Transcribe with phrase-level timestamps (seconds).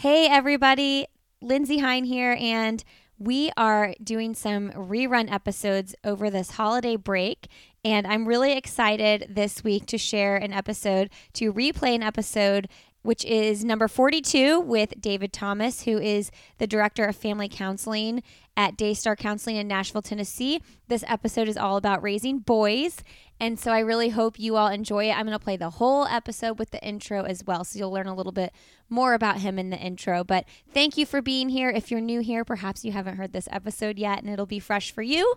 [0.00, 1.08] Hey, everybody.
[1.42, 2.82] Lindsey Hein here, and
[3.18, 7.48] we are doing some rerun episodes over this holiday break.
[7.84, 12.66] And I'm really excited this week to share an episode, to replay an episode
[13.02, 18.22] which is number 42 with David Thomas, who is the director of family counseling
[18.56, 20.60] at Daystar Counseling in Nashville, Tennessee.
[20.88, 23.02] This episode is all about raising boys.
[23.40, 25.12] And so I really hope you all enjoy it.
[25.12, 27.64] I'm going to play the whole episode with the intro as well.
[27.64, 28.52] So you'll learn a little bit
[28.90, 30.22] more about him in the intro.
[30.22, 30.44] But
[30.74, 31.70] thank you for being here.
[31.70, 34.92] If you're new here, perhaps you haven't heard this episode yet and it'll be fresh
[34.92, 35.36] for you.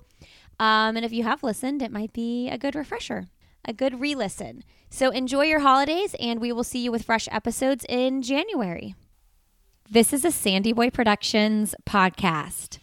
[0.59, 3.29] Um, and if you have listened, it might be a good refresher,
[3.65, 4.63] a good re listen.
[4.89, 8.95] So enjoy your holidays, and we will see you with fresh episodes in January.
[9.89, 12.79] This is a Sandy Boy Productions podcast.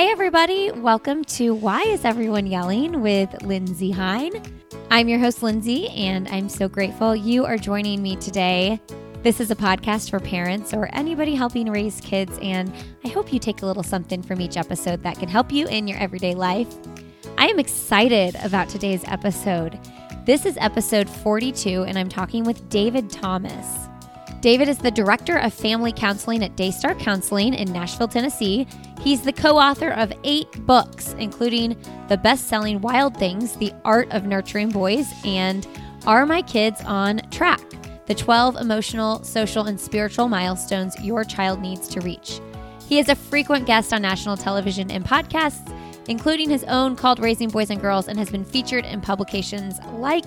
[0.00, 4.32] Hey, everybody, welcome to Why is Everyone Yelling with Lindsey Hein.
[4.90, 8.80] I'm your host, Lindsey, and I'm so grateful you are joining me today.
[9.22, 12.72] This is a podcast for parents or anybody helping raise kids, and
[13.04, 15.86] I hope you take a little something from each episode that can help you in
[15.86, 16.74] your everyday life.
[17.36, 19.78] I am excited about today's episode.
[20.24, 23.89] This is episode 42, and I'm talking with David Thomas.
[24.40, 28.66] David is the director of family counseling at Daystar Counseling in Nashville, Tennessee.
[29.02, 31.76] He's the co author of eight books, including
[32.08, 35.66] the best selling Wild Things, The Art of Nurturing Boys, and
[36.06, 37.60] Are My Kids on Track?
[38.06, 42.40] The 12 emotional, social, and spiritual milestones your child needs to reach.
[42.88, 45.70] He is a frequent guest on national television and podcasts,
[46.08, 50.24] including his own called Raising Boys and Girls, and has been featured in publications like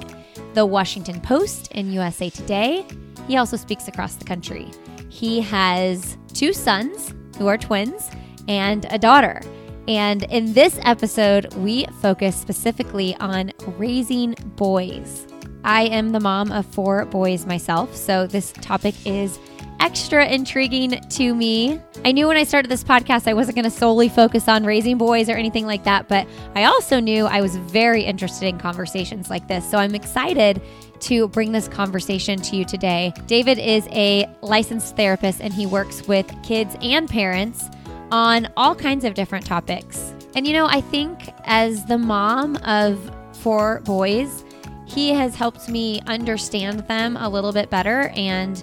[0.54, 2.86] The Washington Post and USA Today.
[3.28, 4.70] He also speaks across the country.
[5.10, 8.10] He has two sons who are twins
[8.48, 9.42] and a daughter.
[9.88, 15.28] And in this episode, we focus specifically on raising boys.
[15.66, 19.40] I am the mom of four boys myself, so this topic is
[19.80, 21.80] extra intriguing to me.
[22.06, 24.98] I knew when I started this podcast I wasn't going to solely focus on raising
[24.98, 29.30] boys or anything like that, but I also knew I was very interested in conversations
[29.30, 29.70] like this.
[29.70, 30.62] So I'm excited
[31.04, 33.14] to bring this conversation to you today.
[33.28, 37.70] David is a licensed therapist and he works with kids and parents
[38.12, 40.14] on all kinds of different topics.
[40.36, 44.44] And you know, I think as the mom of four boys,
[44.86, 48.12] he has helped me understand them a little bit better.
[48.16, 48.60] And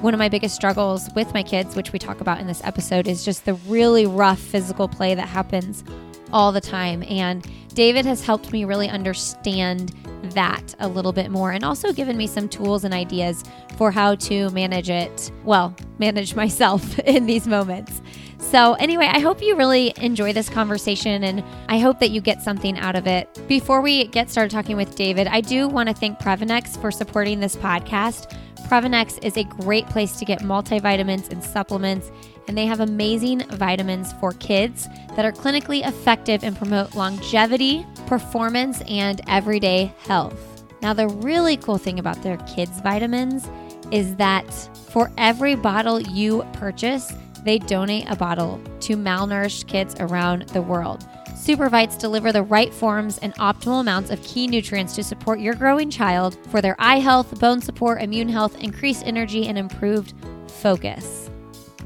[0.00, 3.08] one of my biggest struggles with my kids, which we talk about in this episode,
[3.08, 5.84] is just the really rough physical play that happens
[6.32, 7.02] all the time.
[7.08, 9.94] And David has helped me really understand
[10.34, 13.44] that a little bit more and also given me some tools and ideas
[13.76, 18.00] for how to manage it, well, manage myself in these moments.
[18.38, 22.40] So, anyway, I hope you really enjoy this conversation and I hope that you get
[22.40, 23.28] something out of it.
[23.48, 27.40] Before we get started talking with David, I do want to thank Previnex for supporting
[27.40, 28.32] this podcast.
[28.68, 32.10] Previnex is a great place to get multivitamins and supplements,
[32.48, 38.82] and they have amazing vitamins for kids that are clinically effective and promote longevity, performance,
[38.88, 40.64] and everyday health.
[40.80, 43.48] Now, the really cool thing about their kids' vitamins
[43.90, 44.52] is that
[44.90, 47.12] for every bottle you purchase,
[47.44, 51.06] they donate a bottle to malnourished kids around the world.
[51.36, 55.88] Supervites deliver the right forms and optimal amounts of key nutrients to support your growing
[55.88, 60.14] child for their eye health, bone support, immune health, increased energy, and improved
[60.48, 61.27] focus.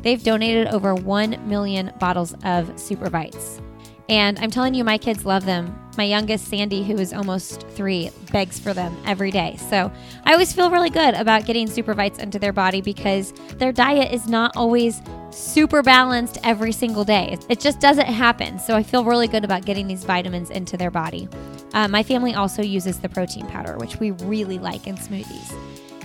[0.03, 3.61] They've donated over 1 million bottles of Supervites.
[4.09, 5.79] And I'm telling you, my kids love them.
[5.97, 9.57] My youngest, Sandy, who is almost three, begs for them every day.
[9.71, 9.93] So
[10.25, 14.27] I always feel really good about getting Supervites into their body because their diet is
[14.27, 17.37] not always super balanced every single day.
[17.49, 18.59] It just doesn't happen.
[18.59, 21.29] So I feel really good about getting these vitamins into their body.
[21.73, 25.55] Uh, my family also uses the protein powder, which we really like in smoothies.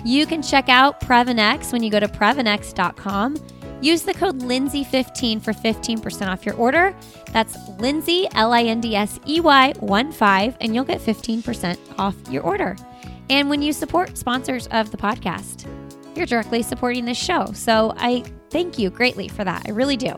[0.06, 3.36] You can check out Previnex when you go to Previnex.com.
[3.82, 6.96] Use the code Lindsey15 for 15% off your order.
[7.32, 11.78] That's Lindsey, L I N D S E Y 1 5, and you'll get 15%
[11.98, 12.76] off your order.
[13.30, 15.68] And when you support sponsors of the podcast,
[16.16, 17.52] you're directly supporting this show.
[17.54, 19.64] So I thank you greatly for that.
[19.68, 20.16] I really do.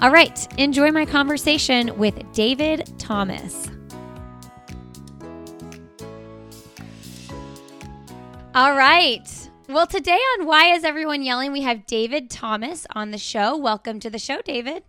[0.00, 3.68] All right, enjoy my conversation with David Thomas.
[8.54, 9.49] All right.
[9.70, 13.56] Well, today on Why Is Everyone Yelling, we have David Thomas on the show.
[13.56, 14.82] Welcome to the show, David.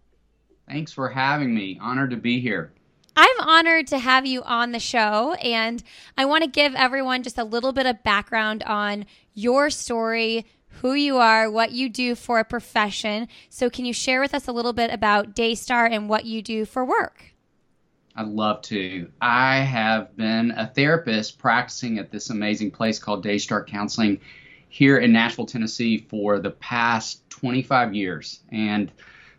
[0.68, 1.78] Thanks for having me.
[1.80, 2.74] Honored to be here.
[3.16, 5.84] I'm honored to have you on the show, and
[6.18, 9.06] I want to give everyone just a little bit of background on
[9.36, 10.48] your story
[10.80, 13.28] who you are, what you do for a profession.
[13.52, 16.66] So, can you share with us a little bit about Daystar and what you do
[16.66, 17.36] for work?
[18.16, 19.12] I'd love to.
[19.22, 24.20] I have been a therapist practicing at this amazing place called Daystar Counseling
[24.72, 28.40] here in Nashville, Tennessee for the past 25 years.
[28.54, 28.90] And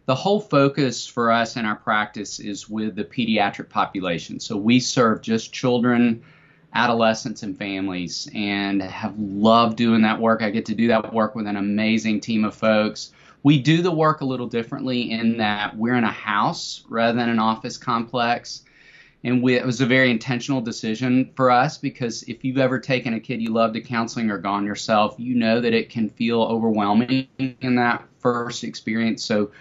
[0.04, 4.38] the whole focus for us in our practice is with the pediatric population.
[4.38, 6.22] So we serve just children,
[6.74, 10.42] adolescents, and families, and have loved doing that work.
[10.42, 13.12] I get to do that work with an amazing team of folks.
[13.42, 17.30] We do the work a little differently in that we're in a house rather than
[17.30, 18.64] an office complex.
[19.24, 23.14] And we, it was a very intentional decision for us because if you've ever taken
[23.14, 26.42] a kid you love to counseling or gone yourself, you know that it can feel
[26.42, 29.24] overwhelming in that first experience.
[29.24, 29.52] So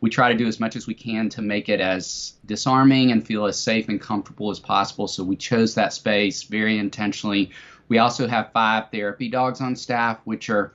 [0.00, 3.26] we try to do as much as we can to make it as disarming and
[3.26, 5.08] feel as safe and comfortable as possible.
[5.08, 7.50] So we chose that space very intentionally.
[7.88, 10.74] We also have five therapy dogs on staff, which are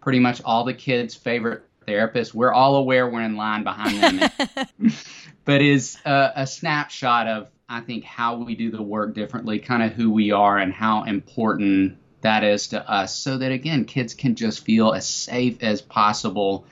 [0.00, 2.34] pretty much all the kids' favorite therapists.
[2.34, 4.30] We're all aware we're in line behind them,
[5.44, 9.84] but is a, a snapshot of I think how we do the work differently, kind
[9.84, 14.12] of who we are, and how important that is to us, so that again, kids
[14.12, 16.66] can just feel as safe as possible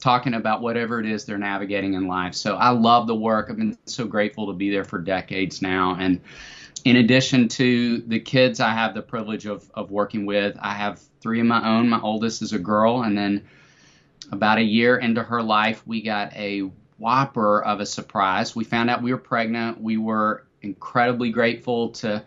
[0.00, 2.34] talking about whatever it is they're navigating in life.
[2.34, 3.48] So I love the work.
[3.50, 5.96] I've been so grateful to be there for decades now.
[5.98, 6.20] And
[6.84, 11.00] in addition to the kids I have the privilege of, of working with, I have
[11.20, 11.88] three of my own.
[11.88, 13.02] My oldest is a girl.
[13.02, 13.44] And then
[14.32, 18.54] about a year into her life, we got a whopper of a surprise.
[18.54, 19.80] We found out we were pregnant.
[19.80, 22.24] We were incredibly grateful to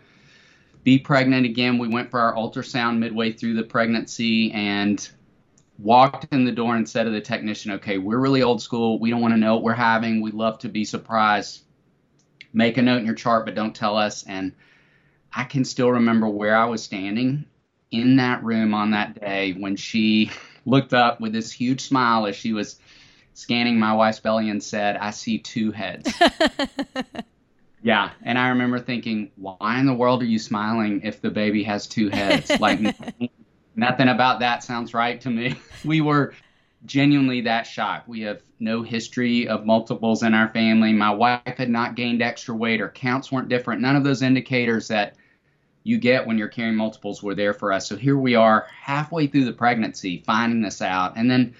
[0.82, 1.78] be pregnant again.
[1.78, 5.08] We went for our ultrasound midway through the pregnancy and
[5.78, 8.98] walked in the door and said to the technician, okay, we're really old school.
[8.98, 10.20] We don't want to know what we're having.
[10.20, 11.62] We love to be surprised.
[12.52, 14.24] Make a note in your chart, but don't tell us.
[14.26, 14.52] And
[15.32, 17.46] I can still remember where I was standing
[17.90, 20.30] in that room on that day when she
[20.66, 22.78] looked up with this huge smile as she was
[23.34, 26.12] scanning my wife's belly and said, I see two heads.
[27.82, 28.10] yeah.
[28.22, 31.86] And I remember thinking, why in the world are you smiling if the baby has
[31.86, 32.50] two heads?
[32.60, 32.80] Like,
[33.74, 35.54] Nothing about that sounds right to me.
[35.84, 36.34] We were
[36.84, 38.06] genuinely that shocked.
[38.08, 40.92] We have no history of multiples in our family.
[40.92, 43.80] My wife had not gained extra weight, or counts weren't different.
[43.80, 45.16] None of those indicators that
[45.82, 47.88] you get when you're carrying multiples were there for us.
[47.88, 51.16] So here we are, halfway through the pregnancy, finding this out.
[51.16, 51.54] And then,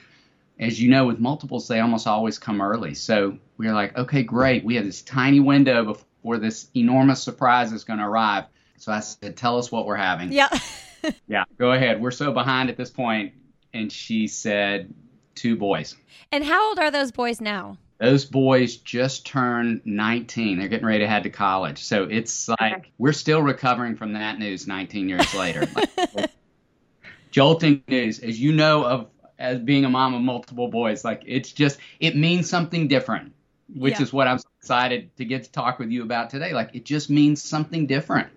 [0.63, 2.95] as you know, with multiples, they almost always come early.
[2.95, 4.65] So we are like, okay, great.
[4.65, 8.45] We have this tiny window before this enormous surprise is going to arrive.
[8.77, 10.31] So I said, tell us what we're having.
[10.31, 10.49] Yeah.
[11.27, 12.01] yeah, go ahead.
[12.01, 13.33] We're so behind at this point.
[13.75, 14.95] And she said,
[15.35, 15.97] two boys.
[16.31, 17.77] And how old are those boys now?
[17.99, 20.61] Those boys just turned 19.
[20.61, 21.83] They're getting ready to head to college.
[21.83, 22.93] So it's like okay.
[22.99, 25.67] we're still recovering from that news 19 years later.
[25.75, 26.31] like,
[27.33, 29.09] jolting news, as you know, of
[29.43, 33.33] as being a mom of multiple boys, like it's just it means something different,
[33.75, 34.03] which yeah.
[34.03, 36.55] is what I'm excited to get to talk with you about today.
[36.55, 38.29] Like it just means something different.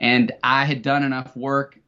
[0.00, 1.78] And I had done enough work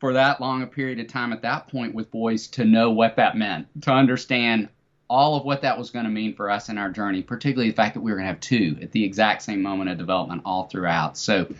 [0.00, 3.16] for that long a period of time at that point with boys to know what
[3.16, 4.68] that meant, to understand
[5.10, 7.76] all of what that was going to mean for us in our journey, particularly the
[7.76, 10.42] fact that we were going to have two at the exact same moment of development
[10.44, 11.16] all throughout.
[11.16, 11.52] So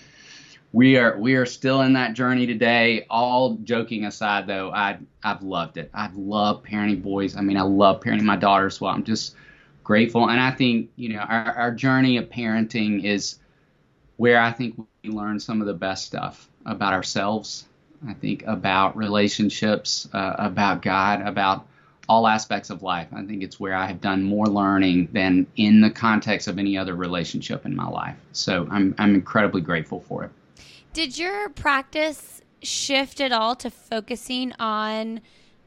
[0.73, 3.07] we are we are still in that journey today.
[3.09, 5.91] All joking aside, though, I I've loved it.
[5.95, 7.37] I've loved parenting boys.
[7.37, 8.81] I mean, I love parenting my daughters.
[8.81, 9.35] Well, I'm just
[9.85, 13.39] grateful, and I think you know our, our journey of parenting is
[14.17, 17.69] where I think we learn some of the best stuff about ourselves
[18.07, 21.67] I think, about relationships, uh, about God, about
[22.09, 23.09] all aspects of life.
[23.13, 26.79] I think it's where I have done more learning than in the context of any
[26.79, 28.17] other relationship in my life.
[28.33, 30.31] So I'm, I'm incredibly grateful for it.
[30.99, 35.21] Did your practice shift at all to focusing on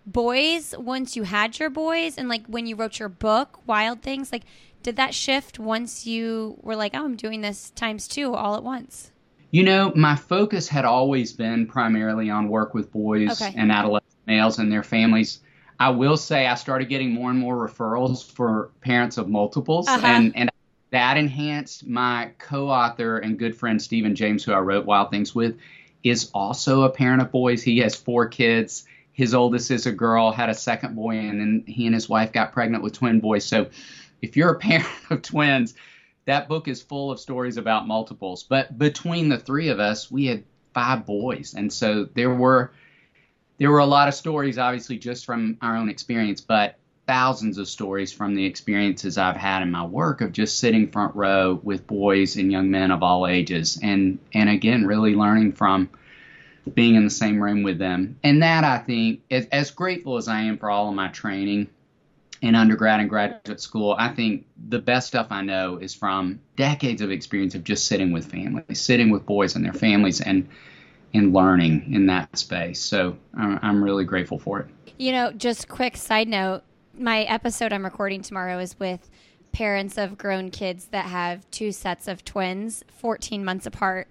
[0.05, 4.33] boys once you had your boys and like when you wrote your book, Wild Things?
[4.33, 4.43] Like,
[4.83, 8.63] did that shift once you were like, oh, I'm doing this times two all at
[8.63, 9.13] once?
[9.51, 13.53] You know, my focus had always been primarily on work with boys okay.
[13.55, 15.39] and adolescent males and their families.
[15.79, 20.05] I will say I started getting more and more referrals for parents of multiples, uh-huh.
[20.05, 20.51] and and
[20.91, 25.57] that enhanced my co-author and good friend Stephen James, who I wrote Wild Things with,
[26.03, 27.63] is also a parent of boys.
[27.63, 28.85] He has four kids.
[29.13, 32.31] His oldest is a girl, had a second boy, and then he and his wife
[32.33, 33.45] got pregnant with twin boys.
[33.45, 33.67] So,
[34.21, 35.75] if you're a parent of twins,
[36.25, 38.43] that book is full of stories about multiples.
[38.43, 40.43] But between the three of us, we had
[40.73, 42.71] five boys, and so there were
[43.57, 46.77] there were a lot of stories, obviously, just from our own experience, but
[47.11, 51.13] thousands of stories from the experiences I've had in my work of just sitting front
[51.13, 55.89] row with boys and young men of all ages, and and again, really learning from
[56.73, 58.17] being in the same room with them.
[58.23, 61.67] And that I think, as, as grateful as I am for all of my training
[62.41, 67.01] in undergrad and graduate school, I think the best stuff I know is from decades
[67.01, 70.47] of experience of just sitting with families, sitting with boys and their families, and
[71.13, 72.79] and learning in that space.
[72.79, 74.67] So I'm, I'm really grateful for it.
[74.97, 76.63] You know, just quick side note:
[77.01, 79.09] my episode I'm recording tomorrow is with
[79.51, 84.07] parents of grown kids that have two sets of twins, 14 months apart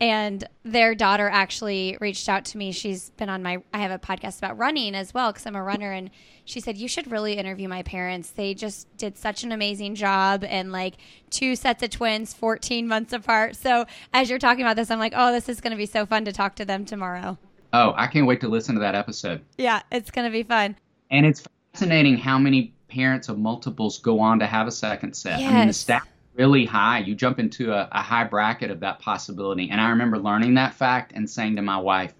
[0.00, 2.72] and their daughter actually reached out to me.
[2.72, 5.62] She's been on my I have a podcast about running as well cuz I'm a
[5.62, 6.10] runner and
[6.44, 8.30] she said you should really interview my parents.
[8.30, 10.94] They just did such an amazing job and like
[11.28, 13.56] two sets of twins 14 months apart.
[13.56, 13.84] So
[14.14, 16.24] as you're talking about this I'm like, "Oh, this is going to be so fun
[16.24, 17.36] to talk to them tomorrow."
[17.72, 19.42] Oh, I can't wait to listen to that episode.
[19.58, 20.76] Yeah, it's going to be fun.
[21.10, 25.40] And it's fascinating how many parents of multiples go on to have a second set.
[25.40, 25.50] Yes.
[25.50, 26.02] I mean, the stat
[26.34, 27.00] really high.
[27.00, 29.70] You jump into a, a high bracket of that possibility.
[29.70, 32.14] And I remember learning that fact and saying to my wife,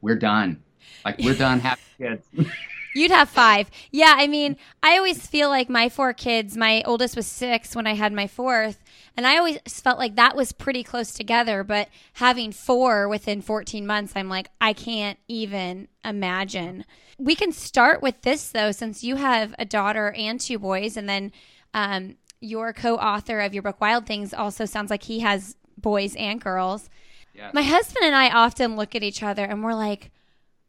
[0.00, 0.62] "We're done.
[1.04, 2.26] Like we're done having kids."
[2.94, 3.70] You'd have five.
[3.90, 7.86] Yeah, I mean, I always feel like my four kids, my oldest was six when
[7.86, 8.82] I had my fourth,
[9.16, 11.64] and I always felt like that was pretty close together.
[11.64, 16.84] But having four within 14 months, I'm like, I can't even imagine.
[17.18, 21.08] We can start with this, though, since you have a daughter and two boys, and
[21.08, 21.32] then
[21.74, 26.40] um, your co-author of your book Wild Things also sounds like he has boys and
[26.40, 26.90] girls.
[27.34, 27.54] Yes.
[27.54, 30.10] My husband and I often look at each other and we're like,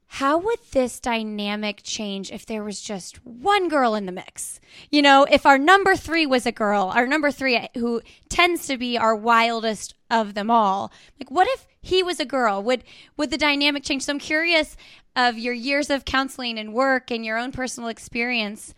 [0.07, 4.59] how would this dynamic change if there was just one girl in the mix?
[4.91, 8.67] You know, if our number three was a girl, our number three, uh, who tends
[8.67, 12.61] to be our wildest of them all, like what if he was a girl?
[12.63, 12.83] Would
[13.17, 14.03] would the dynamic change?
[14.03, 14.77] So I'm curious
[15.15, 18.73] of your years of counseling and work and your own personal experience.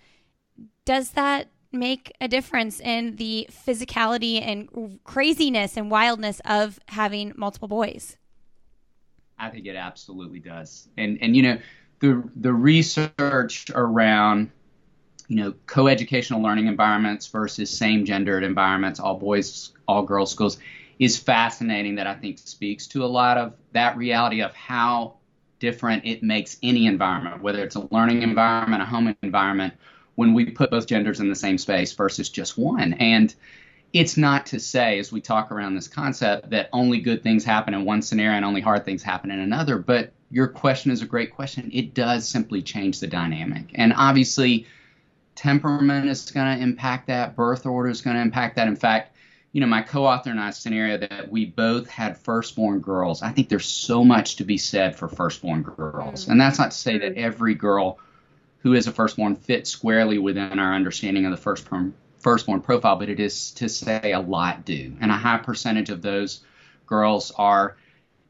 [0.86, 7.68] Does that make a difference in the physicality and craziness and wildness of having multiple
[7.68, 8.18] boys?
[9.38, 10.88] I think it absolutely does.
[10.98, 11.58] And and you know,
[12.00, 14.52] the the research around
[15.28, 20.58] you know co-educational learning environments versus same gendered environments, all boys, all girls schools,
[21.00, 21.96] is fascinating.
[21.96, 25.16] That I think speaks to a lot of that reality of how
[25.60, 29.74] different it makes any environment, whether it's a learning environment, a home environment,
[30.16, 32.94] when we put both genders in the same space versus just one.
[32.94, 33.34] And
[33.96, 37.74] it's not to say, as we talk around this concept, that only good things happen
[37.74, 39.78] in one scenario and only hard things happen in another.
[39.78, 41.70] But your question is a great question.
[41.72, 43.72] It does simply change the dynamic.
[43.76, 44.68] And obviously,
[45.36, 48.68] temperament is going to impact that, birth order is going to impact that.
[48.68, 49.16] In fact,
[49.54, 53.22] you know, my co-author and I scenario that we both had firstborn girls.
[53.22, 56.28] I think there's so much to be said for firstborn girls.
[56.28, 58.00] And that's not to say that every girl
[58.58, 61.64] who is a firstborn fits squarely within our understanding of the first
[62.26, 64.92] firstborn profile, but it is to say a lot do.
[65.00, 66.42] And a high percentage of those
[66.88, 67.78] girls are,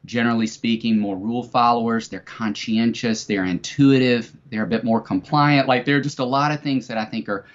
[0.04, 2.10] generally speaking, more rule followers.
[2.10, 5.66] They're conscientious, they're intuitive, they're a bit more compliant.
[5.66, 7.46] Like there are just a lot of things that I think are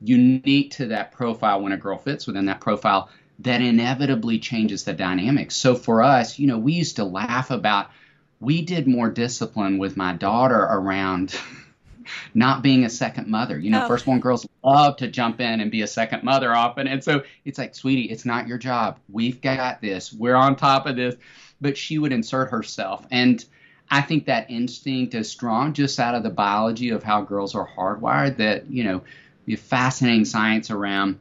[0.00, 4.92] unique to that profile when a girl fits within that profile that inevitably changes the
[4.92, 5.54] dynamics.
[5.54, 7.92] So for us, you know, we used to laugh about
[8.40, 11.38] we did more discipline with my daughter around
[12.34, 13.58] not being a second mother.
[13.58, 13.88] You know, oh.
[13.88, 16.86] firstborn girls love to jump in and be a second mother often.
[16.86, 18.98] And so it's like, sweetie, it's not your job.
[19.10, 20.12] We've got this.
[20.12, 21.16] We're on top of this.
[21.60, 23.06] But she would insert herself.
[23.10, 23.42] And
[23.90, 27.68] I think that instinct is strong just out of the biology of how girls are
[27.68, 29.02] hardwired that, you know,
[29.48, 31.18] have fascinating science around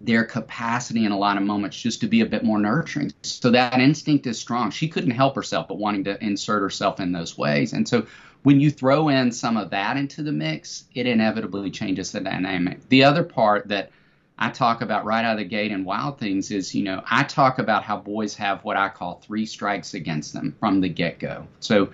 [0.00, 3.12] their capacity in a lot of moments just to be a bit more nurturing.
[3.22, 4.70] So that instinct is strong.
[4.70, 7.72] She couldn't help herself but wanting to insert herself in those ways.
[7.72, 8.06] And so
[8.42, 12.88] when you throw in some of that into the mix, it inevitably changes the dynamic.
[12.88, 13.90] The other part that
[14.38, 17.24] I talk about right out of the gate in Wild Things is, you know, I
[17.24, 21.18] talk about how boys have what I call three strikes against them from the get
[21.18, 21.46] go.
[21.60, 21.90] So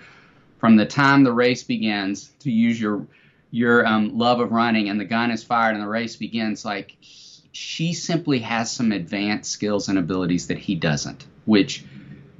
[0.57, 3.05] from the time the race begins, to use your
[3.51, 6.95] your um, love of running, and the gun is fired and the race begins, like
[7.51, 11.83] she simply has some advanced skills and abilities that he doesn't, which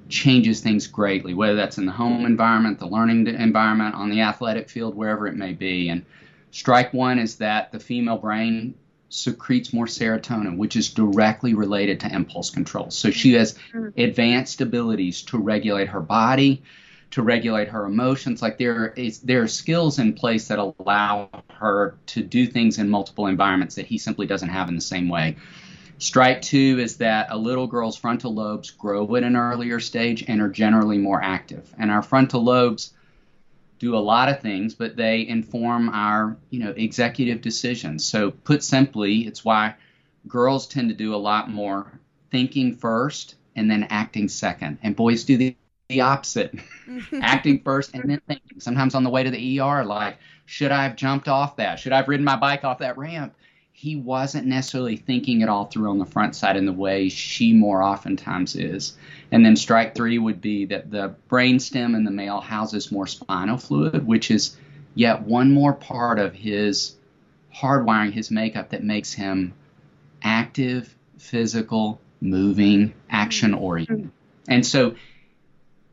[0.10, 2.26] changes things greatly, whether that's in the home mm-hmm.
[2.26, 5.90] environment, the learning environment, on the athletic field, wherever it may be.
[5.90, 6.06] And
[6.52, 8.76] strike one is that the female brain
[9.10, 12.92] secretes more serotonin, which is directly related to impulse control.
[12.92, 14.00] So she has mm-hmm.
[14.00, 16.64] advanced abilities to regulate her body,
[17.12, 18.42] to regulate her emotions.
[18.42, 22.90] Like there is there are skills in place that allow her to do things in
[22.90, 25.38] multiple environments that he simply doesn't have in the same way.
[26.00, 30.42] Strike two is that a little girl's frontal lobes grow at an earlier stage and
[30.42, 31.74] are generally more active.
[31.78, 32.94] And our frontal lobes
[33.80, 38.06] do a lot of things, but they inform our, you know, executive decisions.
[38.06, 39.76] So put simply, it's why
[40.28, 42.00] girls tend to do a lot more
[42.32, 45.56] thinking first and then acting second, and boys do the
[45.90, 46.54] the opposite,
[47.22, 48.60] acting first and then thinking.
[48.60, 51.80] Sometimes on the way to the ER, like, should I have jumped off that?
[51.80, 53.34] Should I have ridden my bike off that ramp?
[53.80, 57.54] He wasn't necessarily thinking it all through on the front side in the way she
[57.54, 58.98] more oftentimes is.
[59.32, 63.58] And then strike three would be that the brainstem in the male houses more spinal
[63.58, 64.58] fluid, which is
[64.96, 66.96] yet one more part of his
[67.56, 69.54] hardwiring, his makeup that makes him
[70.24, 73.98] active, physical, moving, action oriented.
[74.00, 74.10] Mm-hmm.
[74.54, 74.96] And so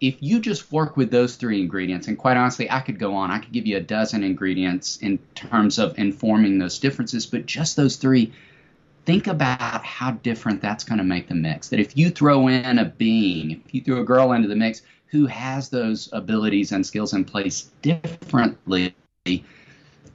[0.07, 3.31] if you just work with those three ingredients, and quite honestly, I could go on,
[3.31, 7.75] I could give you a dozen ingredients in terms of informing those differences, but just
[7.75, 8.31] those three,
[9.07, 11.71] think about how different that's going to make the mix.
[11.71, 14.83] That if you throw in a being, if you throw a girl into the mix
[15.07, 18.95] who has those abilities and skills in place differently,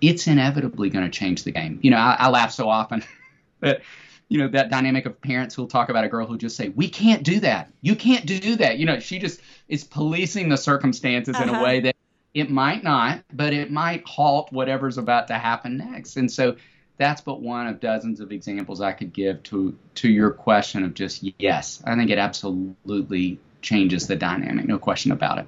[0.02, 1.80] it's inevitably going to change the game.
[1.82, 3.04] You know, I, I laugh so often
[3.62, 3.82] that
[4.30, 6.88] you know that dynamic of parents who'll talk about a girl who just say we
[6.88, 11.36] can't do that you can't do that you know she just is policing the circumstances
[11.36, 11.44] uh-huh.
[11.44, 11.64] in a uh-huh.
[11.64, 11.96] way that
[12.34, 16.56] it might not but it might halt whatever's about to happen next and so
[16.98, 20.94] that's but one of dozens of examples i could give to to your question of
[20.94, 25.48] just yes i think it absolutely changes the dynamic no question about it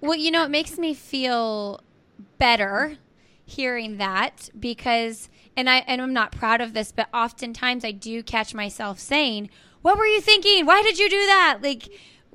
[0.00, 1.80] well you know it makes me feel
[2.38, 2.98] better
[3.46, 8.22] hearing that because and I and I'm not proud of this, but oftentimes I do
[8.22, 9.50] catch myself saying,
[9.82, 10.66] "What were you thinking?
[10.66, 11.88] Why did you do that?" Like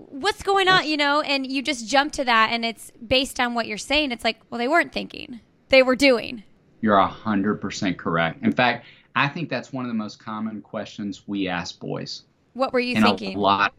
[0.08, 1.22] what's going on, you know?
[1.22, 4.12] And you just jump to that and it's based on what you're saying.
[4.12, 5.40] It's like, well, they weren't thinking.
[5.70, 6.44] They were doing.
[6.82, 8.44] You're a 100% correct.
[8.44, 8.86] In fact,
[9.16, 12.24] I think that's one of the most common questions we ask boys.
[12.54, 13.36] What were you in thinking?
[13.36, 13.74] A lot.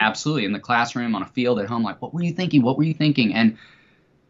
[0.00, 0.46] Absolutely.
[0.46, 2.62] In the classroom, on a field, at home, like, what were you thinking?
[2.62, 3.34] What were you thinking?
[3.34, 3.56] And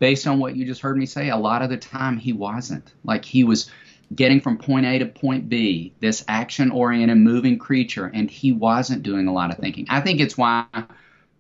[0.01, 2.93] based on what you just heard me say, a lot of the time he wasn't.
[3.05, 3.71] Like he was
[4.15, 9.03] getting from point A to point B, this action oriented moving creature, and he wasn't
[9.03, 9.87] doing a lot of thinking.
[9.89, 10.67] I think it's why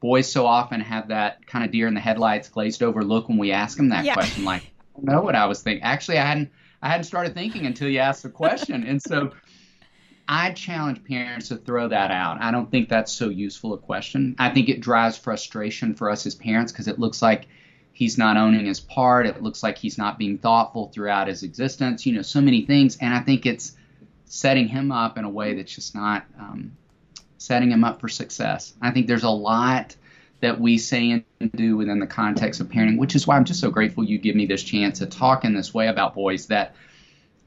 [0.01, 3.39] boys so often have that kind of deer in the headlights glazed over look when
[3.39, 4.15] we ask them that yeah.
[4.15, 5.83] question, like, I don't know what I was thinking.
[5.83, 6.51] Actually, I hadn't
[6.83, 8.85] I hadn't started thinking until you asked the question.
[8.85, 9.33] and so
[10.29, 12.41] I challenge parents to throw that out.
[12.41, 14.35] I don't think that's so useful a question.
[14.39, 17.49] I think it drives frustration for us as parents because it looks like
[17.93, 19.27] he's not owning his part.
[19.27, 22.07] It looks like he's not being thoughtful throughout his existence.
[22.07, 23.77] You know, so many things, and I think it's
[24.25, 26.77] setting him up in a way that's just not um,
[27.39, 28.73] setting him up for success.
[28.81, 29.95] I think there's a lot
[30.41, 33.61] that we say and do within the context of parenting, which is why I'm just
[33.61, 36.75] so grateful you give me this chance to talk in this way about boys that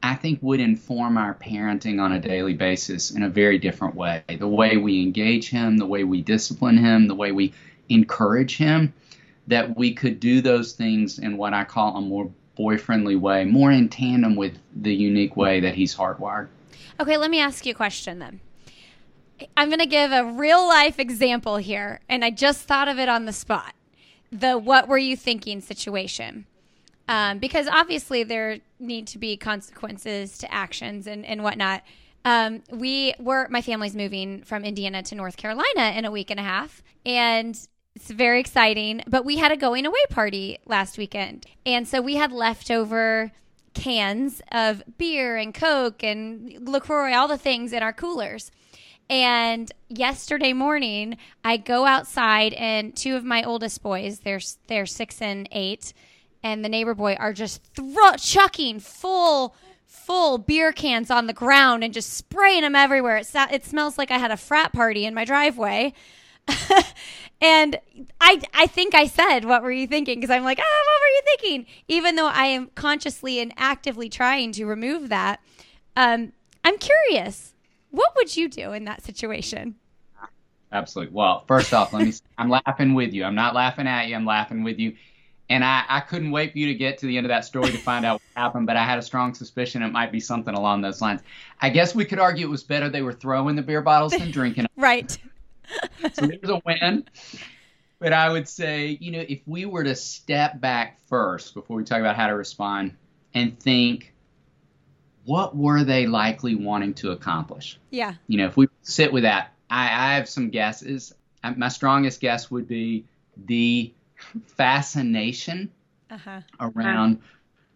[0.01, 4.23] I think would inform our parenting on a daily basis in a very different way.
[4.27, 7.53] The way we engage him, the way we discipline him, the way we
[7.89, 8.93] encourage him
[9.47, 13.45] that we could do those things in what I call a more boy friendly way,
[13.45, 16.47] more in tandem with the unique way that he's hardwired.
[16.99, 18.39] Okay, let me ask you a question then.
[19.58, 23.10] I'm going to give a real life example here, and I just thought of it
[23.10, 23.73] on the spot.
[24.31, 26.45] The what were you thinking situation.
[27.08, 31.84] Um, because obviously there need to be consequences to actions and, and whatnot.
[32.23, 36.39] Um, we were, my family's moving from Indiana to North Carolina in a week and
[36.39, 36.81] a half.
[37.05, 37.55] And
[37.95, 39.03] it's very exciting.
[39.08, 41.45] But we had a going away party last weekend.
[41.65, 43.31] And so we had leftover
[43.73, 48.51] cans of beer and Coke and LaCroix, all the things in our coolers.
[49.10, 55.21] And yesterday morning, I go outside, and two of my oldest boys, they're, they're six
[55.21, 55.93] and eight,
[56.41, 59.55] and the neighbor boy are just thro- chucking full
[59.86, 63.17] full beer cans on the ground and just spraying them everywhere.
[63.17, 65.93] It, it smells like I had a frat party in my driveway.
[67.45, 67.79] and
[68.19, 71.01] I I think I said, "What were you thinking?" Because I'm like, "Ah, oh, what
[71.01, 75.39] were you thinking?" Even though I am consciously and actively trying to remove that,
[75.95, 77.53] um, I'm curious.
[77.91, 79.75] What would you do in that situation?
[80.71, 81.13] Absolutely.
[81.13, 82.13] Well, first off, let me.
[82.38, 83.23] I'm laughing with you.
[83.23, 84.15] I'm not laughing at you.
[84.15, 84.95] I'm laughing with you.
[85.47, 87.71] And I, I couldn't wait for you to get to the end of that story
[87.71, 90.55] to find out what happened, but I had a strong suspicion it might be something
[90.55, 91.21] along those lines.
[91.62, 94.31] I guess we could argue it was better they were throwing the beer bottles than
[94.31, 94.65] drinking.
[94.75, 95.15] right
[96.13, 97.06] so there's a win.
[97.99, 101.84] But I would say, you know, if we were to step back first before we
[101.84, 102.95] talk about how to respond
[103.34, 104.13] and think,
[105.23, 107.80] what were they likely wanting to accomplish?
[107.89, 108.13] Yeah.
[108.28, 111.13] You know, if we sit with that, I, I have some guesses.
[111.56, 113.06] My strongest guess would be
[113.38, 113.93] the
[114.47, 115.71] fascination
[116.10, 116.41] uh-huh.
[116.60, 117.21] around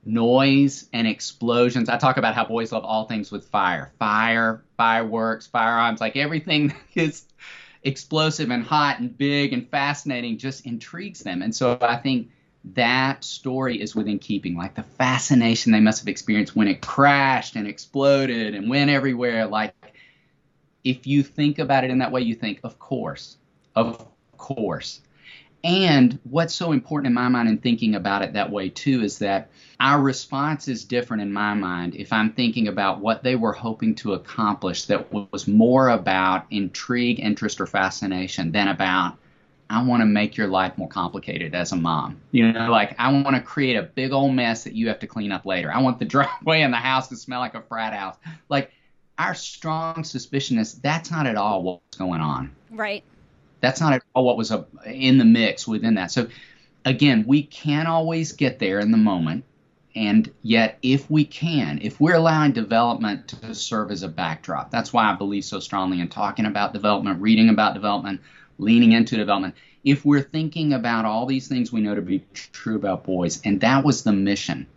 [0.06, 1.90] noise and explosions.
[1.90, 6.74] I talk about how boys love all things with fire, fire, fireworks, firearms, like everything
[6.96, 7.26] is
[7.84, 11.42] explosive and hot and big and fascinating just intrigues them.
[11.42, 12.30] And so I think
[12.76, 17.56] that story is within keeping, like the fascination they must have experienced when it crashed
[17.56, 19.48] and exploded and went everywhere.
[19.48, 19.74] Like,
[20.84, 23.38] if you think about it in that way, you think, of course,
[23.76, 24.06] of
[24.38, 25.02] course.
[25.64, 29.20] And what's so important in my mind in thinking about it that way too is
[29.20, 33.52] that our response is different in my mind if I'm thinking about what they were
[33.52, 39.18] hoping to accomplish that was more about intrigue, interest, or fascination than about,
[39.70, 42.22] I want to make your life more complicated as a mom.
[42.32, 45.08] You know, like I want to create a big old mess that you have to
[45.08, 45.72] clean up later.
[45.72, 48.16] I want the driveway in the house to smell like a frat house.
[48.48, 48.72] Like
[49.18, 52.56] our strong suspicion is that's not at all what's going on.
[52.72, 53.04] Right.
[53.62, 54.52] That's not at all what was
[54.86, 56.12] in the mix within that.
[56.12, 56.28] So,
[56.86, 59.44] again, we can't always get there in the moment.
[59.96, 64.94] And yet, if we can, if we're allowing development to serve as a backdrop, that's
[64.94, 68.22] why I believe so strongly in talking about development, reading about development,
[68.60, 69.56] leaning into development.
[69.84, 73.60] If we're thinking about all these things we know to be true about boys, and
[73.62, 74.68] that was the mission,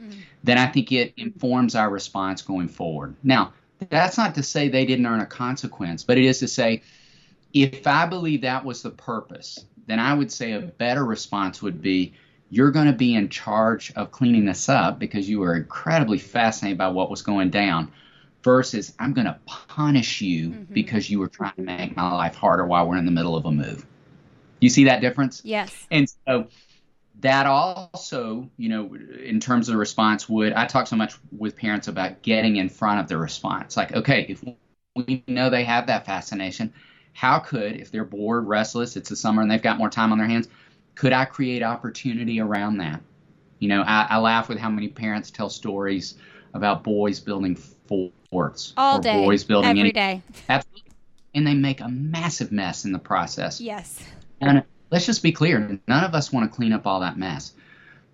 [0.00, 0.14] mm.
[0.44, 3.16] then I think it informs our response going forward.
[3.24, 3.52] Now,
[3.88, 6.82] that's not to say they didn't earn a consequence, but it is to say,
[7.52, 11.82] if I believe that was the purpose, then I would say a better response would
[11.82, 12.14] be
[12.50, 16.78] you're going to be in charge of cleaning this up because you were incredibly fascinated
[16.78, 17.92] by what was going down
[18.42, 20.74] versus I'm going to punish you mm-hmm.
[20.74, 23.44] because you were trying to make my life harder while we're in the middle of
[23.44, 23.86] a move.
[24.60, 25.42] You see that difference?
[25.44, 25.86] Yes.
[25.90, 26.48] And so
[27.20, 31.56] that also, you know, in terms of the response, would I talk so much with
[31.56, 33.76] parents about getting in front of the response?
[33.76, 34.42] Like, okay, if
[34.96, 36.72] we know they have that fascination,
[37.12, 40.18] how could, if they're bored, restless, it's the summer and they've got more time on
[40.18, 40.48] their hands,
[40.94, 43.00] could I create opportunity around that?
[43.58, 46.14] You know, I, I laugh with how many parents tell stories
[46.54, 47.56] about boys building
[48.30, 50.22] forts all day, boys building every any, day.
[50.48, 50.92] Absolutely.
[51.34, 53.60] And they make a massive mess in the process.
[53.60, 54.02] Yes.
[54.40, 57.52] And let's just be clear: none of us want to clean up all that mess,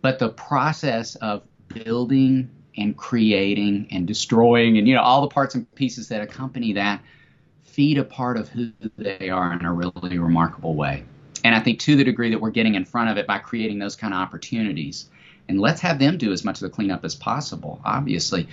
[0.03, 5.55] but the process of building and creating and destroying and you know all the parts
[5.55, 7.03] and pieces that accompany that
[7.67, 11.05] feed a part of who they are in a really remarkable way.
[11.45, 13.79] And I think to the degree that we're getting in front of it by creating
[13.79, 15.11] those kind of opportunities,
[15.49, 18.49] and let's have them do as much of the cleanup as possible, obviously.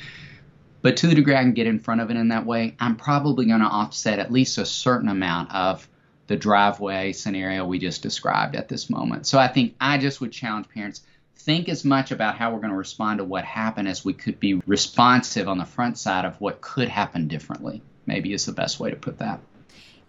[0.82, 2.98] But to the degree I can get in front of it in that way, I'm
[2.98, 5.88] probably going to offset at least a certain amount of
[6.28, 9.26] the driveway scenario we just described at this moment.
[9.26, 11.02] So I think I just would challenge parents
[11.36, 14.40] think as much about how we're going to respond to what happened as we could
[14.40, 18.80] be responsive on the front side of what could happen differently maybe is the best
[18.80, 19.40] way to put that.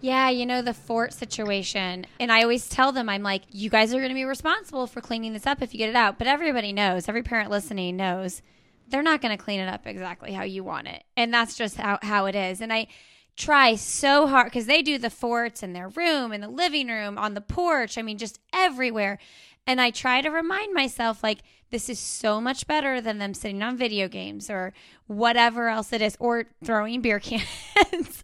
[0.01, 2.07] Yeah, you know, the fort situation.
[2.21, 5.01] And I always tell them, I'm like, you guys are going to be responsible for
[5.01, 6.19] cleaning this up if you get it out.
[6.19, 8.43] But everybody knows, every parent listening knows
[8.87, 11.05] they're not going to clean it up exactly how you want it.
[11.17, 12.61] And that's just how, how it is.
[12.61, 12.89] And I
[13.35, 17.17] try so hard because they do the forts in their room, in the living room,
[17.17, 17.97] on the porch.
[17.97, 19.19] I mean, just everywhere.
[19.67, 21.39] And I try to remind myself, like,
[21.75, 24.73] this is so much better than them sitting on video games or
[25.09, 28.23] whatever else it is, or throwing beer cans,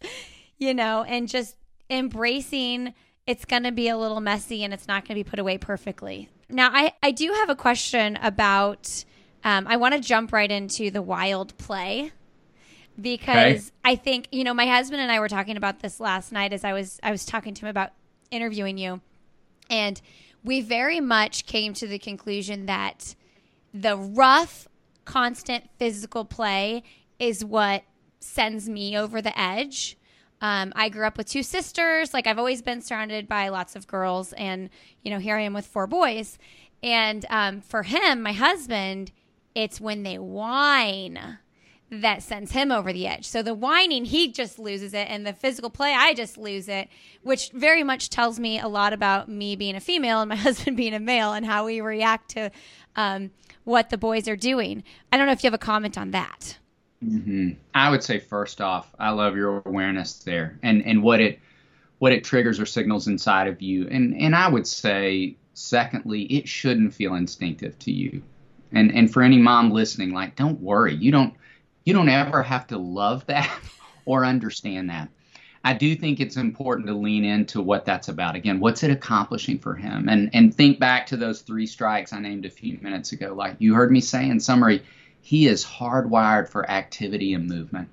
[0.56, 1.56] you know, and just
[1.90, 2.94] embracing
[3.26, 5.58] it's going to be a little messy and it's not going to be put away
[5.58, 6.28] perfectly.
[6.48, 9.04] Now, I, I do have a question about,
[9.42, 12.12] um, I want to jump right into the wild play
[13.00, 13.70] because okay.
[13.84, 16.62] I think, you know, my husband and I were talking about this last night as
[16.62, 17.90] I was, I was talking to him about
[18.30, 19.00] interviewing you.
[19.68, 20.00] And
[20.44, 23.16] we very much came to the conclusion that
[23.72, 24.68] the rough,
[25.04, 26.82] constant physical play
[27.18, 27.82] is what
[28.20, 29.96] sends me over the edge.
[30.40, 32.14] Um, I grew up with two sisters.
[32.14, 34.70] Like I've always been surrounded by lots of girls, and
[35.02, 36.38] you know, here I am with four boys.
[36.82, 39.12] And um, for him, my husband,
[39.54, 41.38] it's when they whine
[41.90, 43.26] that sends him over the edge.
[43.26, 46.88] So the whining, he just loses it, and the physical play, I just lose it,
[47.22, 50.76] which very much tells me a lot about me being a female and my husband
[50.76, 52.50] being a male and how we react to
[52.96, 53.30] um,
[53.64, 54.84] what the boys are doing.
[55.12, 56.58] I don't know if you have a comment on that.
[57.04, 57.52] Mm-hmm.
[57.74, 61.40] I would say first off, I love your awareness there, and and what it
[61.98, 66.48] what it triggers or signals inside of you, and and I would say secondly, it
[66.48, 68.22] shouldn't feel instinctive to you.
[68.72, 71.34] And and for any mom listening, like don't worry, you don't
[71.84, 73.50] you don't ever have to love that
[74.04, 75.08] or understand that.
[75.62, 78.34] I do think it's important to lean into what that's about.
[78.34, 80.08] Again, what's it accomplishing for him?
[80.08, 83.34] And and think back to those three strikes I named a few minutes ago.
[83.34, 84.82] Like you heard me say in summary,
[85.20, 87.88] he is hardwired for activity and movement.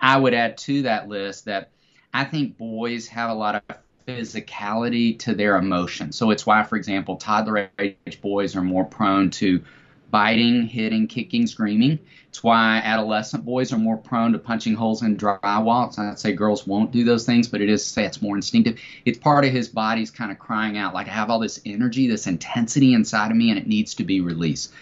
[0.00, 1.70] I would add to that list that
[2.12, 3.76] I think boys have a lot of
[4.06, 6.16] physicality to their emotions.
[6.16, 9.62] So it's why, for example, toddler age boys are more prone to
[10.10, 12.00] biting, hitting, kicking, screaming.
[12.30, 15.88] It's why adolescent boys are more prone to punching holes in drywall.
[15.88, 18.22] It's not to say girls won't do those things, but it is to say it's
[18.22, 18.78] more instinctive.
[19.04, 22.06] It's part of his body's kind of crying out, like I have all this energy,
[22.06, 24.72] this intensity inside of me, and it needs to be released.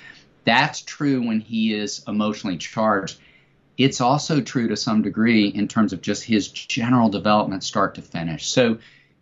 [0.44, 3.18] That's true when he is emotionally charged.
[3.78, 8.02] It's also true to some degree in terms of just his general development start to
[8.02, 8.46] finish.
[8.48, 8.78] So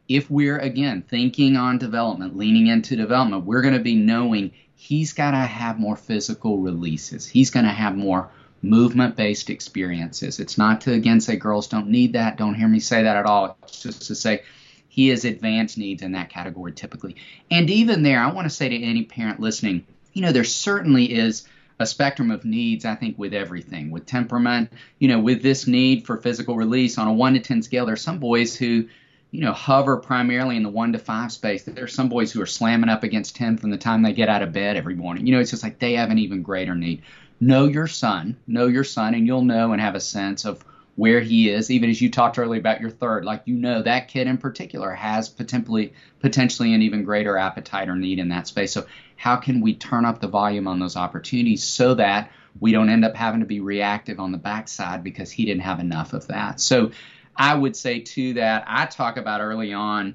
[0.09, 5.13] if we're again thinking on development, leaning into development, we're going to be knowing he's
[5.13, 7.27] got to have more physical releases.
[7.27, 8.31] He's going to have more
[8.63, 10.39] movement based experiences.
[10.39, 12.37] It's not to again say girls don't need that.
[12.37, 13.57] Don't hear me say that at all.
[13.65, 14.43] It's just to say
[14.89, 17.17] he has advanced needs in that category typically.
[17.51, 21.13] And even there, I want to say to any parent listening, you know, there certainly
[21.13, 21.47] is
[21.79, 26.07] a spectrum of needs, I think, with everything, with temperament, you know, with this need
[26.07, 27.85] for physical release on a one to 10 scale.
[27.85, 28.89] There are some boys who,
[29.31, 31.65] you know, hover primarily in the one to five space.
[31.65, 34.29] There are some boys who are slamming up against 10 from the time they get
[34.29, 35.27] out of bed every morning.
[35.27, 37.03] You know, it's just like they have an even greater need.
[37.41, 40.65] Know your son, know your son, and you'll know and have a sense of
[40.97, 44.09] where he is, even as you talked earlier about your third, like you know that
[44.09, 48.73] kid in particular has potentially potentially an even greater appetite or need in that space.
[48.73, 52.89] So how can we turn up the volume on those opportunities so that we don't
[52.89, 56.27] end up having to be reactive on the backside because he didn't have enough of
[56.29, 56.61] that.
[56.61, 56.93] So
[57.37, 60.15] I would say to that, I talk about early on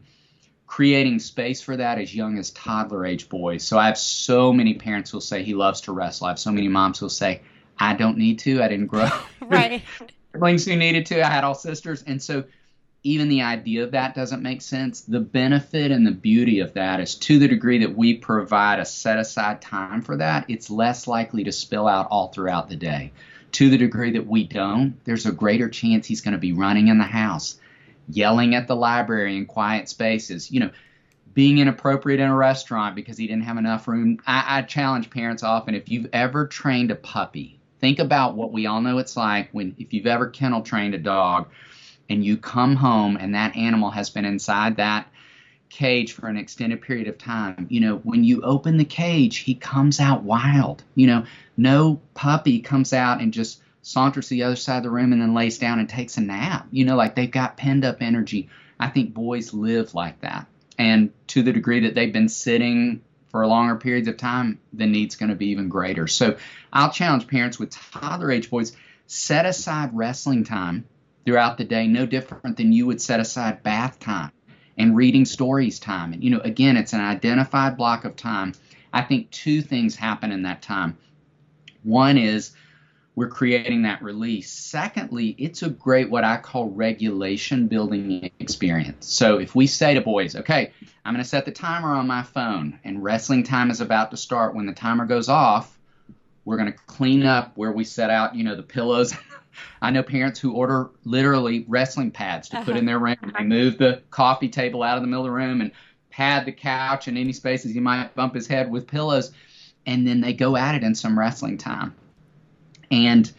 [0.68, 3.62] creating space for that as young as toddler age boys.
[3.62, 6.28] So I have so many parents who'll say he loves to wrestle.
[6.28, 7.42] I have so many moms who'll say,
[7.78, 8.64] I don't need to.
[8.64, 9.10] I didn't grow.
[9.42, 9.84] right
[10.32, 11.22] siblings who needed to.
[11.22, 12.04] I had all sisters.
[12.04, 12.46] And so
[13.04, 15.02] even the idea of that doesn't make sense.
[15.02, 18.86] The benefit and the beauty of that is to the degree that we provide a
[18.86, 23.12] set aside time for that, it's less likely to spill out all throughout the day.
[23.54, 26.88] To the degree that we don't, there's a greater chance he's going to be running
[26.88, 27.60] in the house,
[28.08, 30.72] yelling at the library in quiet spaces, you know,
[31.34, 34.20] being inappropriate in a restaurant because he didn't have enough room.
[34.26, 38.68] I, I challenge parents often if you've ever trained a puppy Think about what we
[38.68, 41.50] all know it's like when if you've ever kennel trained a dog
[42.08, 45.11] and you come home and that animal has been inside that
[45.72, 47.66] cage for an extended period of time.
[47.70, 50.84] You know, when you open the cage, he comes out wild.
[50.96, 51.26] You know,
[51.58, 55.22] no puppy comes out and just saunters to the other side of the room and
[55.22, 56.68] then lays down and takes a nap.
[56.72, 58.50] You know, like they've got penned up energy.
[58.80, 60.48] I think boys live like that.
[60.78, 65.16] And to the degree that they've been sitting for longer periods of time, the need's
[65.16, 66.06] going to be even greater.
[66.08, 66.38] So
[66.74, 68.76] I'll challenge parents with toddler age boys
[69.08, 70.86] set aside wrestling time
[71.26, 74.32] throughout the day, no different than you would set aside bath time
[74.78, 76.14] and reading stories time.
[76.14, 78.54] And, you know, again, it's an identified block of time.
[78.94, 80.98] I think two things happen in that time.
[81.84, 82.52] One is
[83.16, 84.52] we're creating that release.
[84.52, 89.08] Secondly, it's a great what I call regulation building experience.
[89.08, 90.72] So if we say to boys, okay,
[91.04, 94.18] I'm going to set the timer on my phone and wrestling time is about to
[94.18, 94.56] start.
[94.56, 95.78] When the timer goes off,
[96.46, 99.14] we're going to clean up where we set out, you know, the pillows.
[99.82, 102.66] I know parents who order literally wrestling pads to uh-huh.
[102.66, 103.34] put in their room.
[103.38, 105.72] They move the coffee table out of the middle of the room and
[106.10, 109.32] pad the couch and any spaces he might bump his head with pillows.
[109.86, 111.96] And then they go at it in some wrestling time.
[112.92, 113.32] And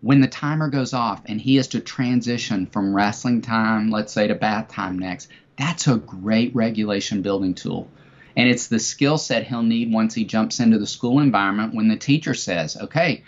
[0.00, 4.28] when the timer goes off and he has to transition from wrestling time, let's say,
[4.28, 7.90] to bath time next, that's a great regulation building tool.
[8.36, 11.88] And it's the skill set he'll need once he jumps into the school environment when
[11.88, 13.24] the teacher says, okay,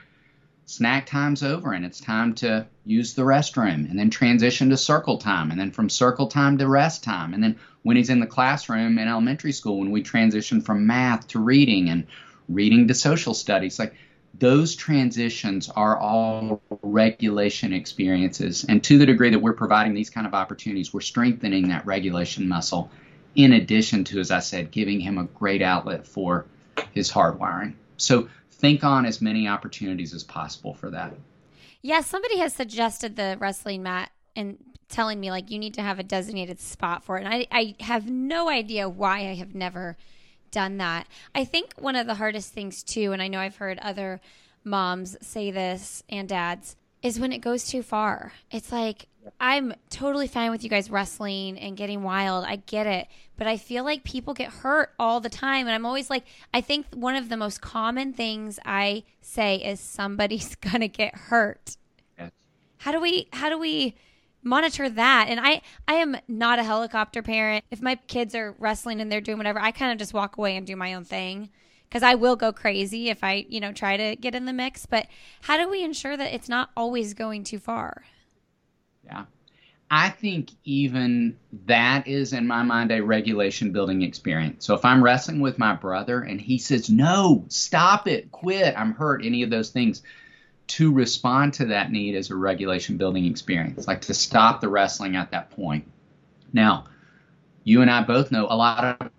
[0.70, 5.18] snack time's over and it's time to use the restroom, and then transition to circle
[5.18, 7.34] time, and then from circle time to rest time.
[7.34, 11.26] And then when he's in the classroom in elementary school, when we transition from math
[11.28, 12.06] to reading and
[12.48, 13.94] reading to social studies, like
[14.38, 18.64] those transitions are all regulation experiences.
[18.68, 22.48] And to the degree that we're providing these kind of opportunities, we're strengthening that regulation
[22.48, 22.90] muscle
[23.34, 26.46] in addition to, as I said, giving him a great outlet for
[26.92, 27.74] his hardwiring.
[27.96, 28.28] So
[28.60, 31.12] think on as many opportunities as possible for that.
[31.82, 35.98] Yeah, somebody has suggested the wrestling mat and telling me like you need to have
[35.98, 37.24] a designated spot for it.
[37.24, 39.96] And I, I have no idea why I have never–
[40.50, 41.06] done that.
[41.34, 44.20] I think one of the hardest things too, and I know I've heard other
[44.64, 48.32] moms say this and dads, is when it goes too far.
[48.50, 49.06] It's like
[49.38, 52.44] I'm totally fine with you guys wrestling and getting wild.
[52.44, 53.06] I get it.
[53.36, 55.66] But I feel like people get hurt all the time.
[55.66, 59.80] And I'm always like, I think one of the most common things I say is
[59.80, 61.76] somebody's going to get hurt.
[62.18, 62.32] Yes.
[62.78, 63.94] How do we, how do we,
[64.42, 65.26] monitor that.
[65.28, 67.62] And I I am not a helicopter parent.
[67.70, 70.56] If my kids are wrestling and they're doing whatever, I kind of just walk away
[70.56, 71.50] and do my own thing
[71.90, 74.86] because I will go crazy if I, you know, try to get in the mix,
[74.86, 75.08] but
[75.42, 78.04] how do we ensure that it's not always going too far?
[79.10, 79.24] Yeah.
[79.90, 84.64] I think even that is in my mind a regulation building experience.
[84.64, 88.94] So if I'm wrestling with my brother and he says, "No, stop it, quit, I'm
[88.94, 90.02] hurt," any of those things,
[90.68, 95.16] to respond to that need as a regulation building experience, like to stop the wrestling
[95.16, 95.90] at that point.
[96.52, 96.84] Now,
[97.64, 99.10] you and I both know a lot of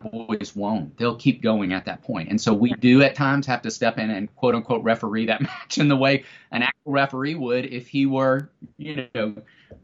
[0.00, 0.96] boys won't.
[0.96, 2.30] They'll keep going at that point.
[2.30, 5.40] And so we do at times have to step in and quote unquote referee that
[5.40, 9.34] match in the way an actual referee would if he were, you know,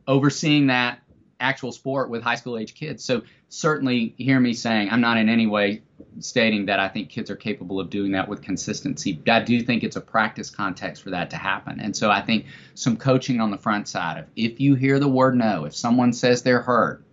[0.07, 1.01] overseeing that
[1.39, 3.05] actual sport with high school age kids.
[3.05, 5.83] So certainly hear me saying I'm not in any way
[6.19, 9.13] stating that I think kids are capable of doing that with consistency.
[9.13, 11.81] But I do think it's a practice context for that to happen.
[11.81, 15.09] And so I think some coaching on the front side of if you hear the
[15.09, 17.06] word no, if someone says they're hurt,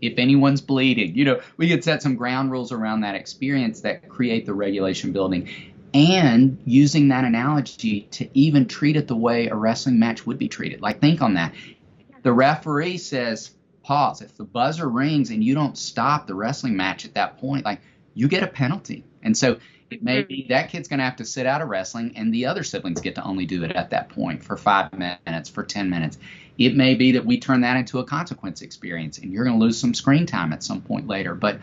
[0.00, 4.08] if anyone's bleeding, you know, we could set some ground rules around that experience that
[4.08, 5.48] create the regulation building.
[5.94, 10.48] And using that analogy to even treat it the way a wrestling match would be
[10.48, 10.80] treated.
[10.80, 11.54] Like, think on that.
[12.22, 13.50] The referee says,
[13.82, 14.22] pause.
[14.22, 17.80] If the buzzer rings and you don't stop the wrestling match at that point, like,
[18.14, 19.04] you get a penalty.
[19.22, 19.58] And so
[19.92, 20.52] it may be mm-hmm.
[20.52, 23.14] that kid's going to have to sit out of wrestling, and the other siblings get
[23.16, 26.18] to only do it at that point for five minutes, for 10 minutes.
[26.58, 29.64] It may be that we turn that into a consequence experience, and you're going to
[29.64, 31.34] lose some screen time at some point later.
[31.34, 31.60] But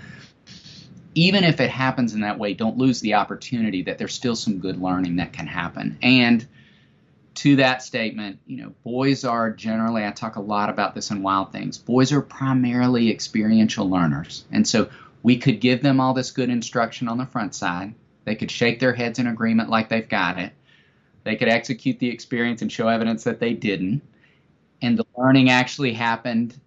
[1.15, 4.59] even if it happens in that way, don't lose the opportunity that there's still some
[4.59, 5.97] good learning that can happen.
[6.01, 6.45] And
[7.35, 11.23] to that statement, you know, boys are generally, I talk a lot about this in
[11.23, 14.43] Wild Things, boys are primarily experiential learners.
[14.51, 14.89] And so
[15.23, 17.93] we could give them all this good instruction on the front side.
[18.25, 20.53] They could shake their heads in agreement like they've got it.
[21.23, 24.01] They could execute the experience and show evidence that they didn't.
[24.81, 26.59] And the learning actually happened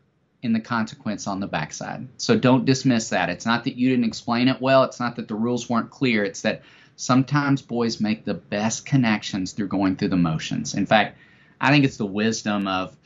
[0.43, 2.09] in the consequence on the backside.
[2.17, 3.31] So don't dismiss that.
[3.31, 6.25] It's not that you didn't explain it well, it's not that the rules weren't clear,
[6.25, 6.63] it's that
[6.97, 10.75] sometimes boys make the best connections through going through the motions.
[10.75, 11.17] In fact,
[11.61, 12.97] I think it's the wisdom of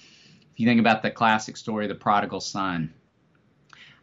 [0.52, 2.92] if you think about the classic story of the prodigal son,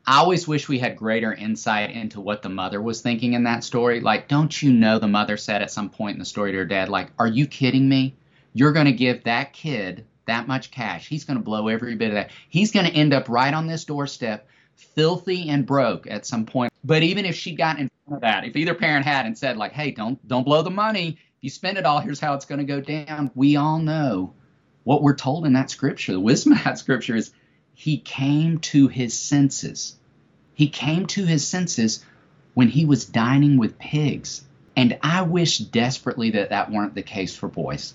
[0.06, 3.64] I always wish we had greater insight into what the mother was thinking in that
[3.64, 4.02] story.
[4.02, 6.66] Like, don't you know the mother said at some point in the story to her
[6.66, 8.18] dad, like, are you kidding me?
[8.54, 11.08] You're going to give that kid that much cash.
[11.08, 12.32] He's going to blow every bit of that.
[12.50, 16.74] He's going to end up right on this doorstep, filthy and broke at some point.
[16.84, 19.56] But even if she got in front of that, if either parent had and said,
[19.56, 21.18] like, hey, don't don't blow the money.
[21.38, 23.32] If you spend it all, here's how it's going to go down.
[23.36, 24.34] We all know
[24.84, 26.12] what we're told in that scripture.
[26.12, 27.32] The wisdom of that scripture is
[27.74, 29.96] he came to his senses.
[30.54, 32.06] He came to his senses
[32.54, 34.44] when he was dining with pigs.
[34.76, 37.94] And I wish desperately that that weren't the case for boys.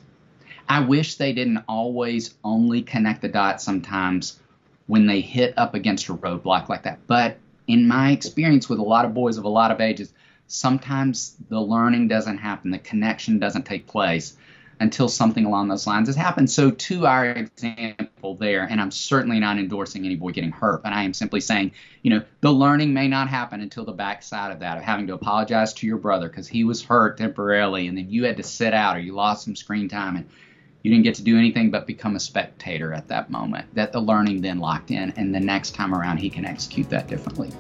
[0.69, 4.39] I wish they didn't always only connect the dots sometimes
[4.87, 7.07] when they hit up against a roadblock like that.
[7.07, 10.13] But in my experience with a lot of boys of a lot of ages,
[10.47, 14.37] sometimes the learning doesn't happen, the connection doesn't take place
[14.81, 16.51] until something along those lines has happened.
[16.51, 20.93] So, to our example there, and I'm certainly not endorsing any boy getting hurt, but
[20.93, 24.61] I am simply saying, you know, the learning may not happen until the backside of
[24.61, 28.09] that, of having to apologize to your brother because he was hurt temporarily, and then
[28.11, 30.29] you had to sit out or you lost some screen time, and
[30.83, 33.75] you didn't get to do anything but become a spectator at that moment.
[33.75, 37.09] That the learning then locked in, and the next time around, he can execute that
[37.09, 37.51] differently.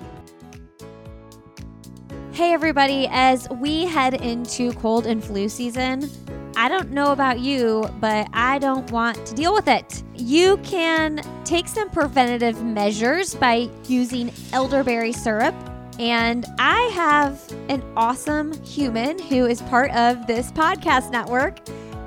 [2.32, 6.08] Hey, everybody, as we head into cold and flu season,
[6.58, 10.02] I don't know about you, but I don't want to deal with it.
[10.16, 15.54] You can take some preventative measures by using elderberry syrup.
[16.00, 21.60] And I have an awesome human who is part of this podcast network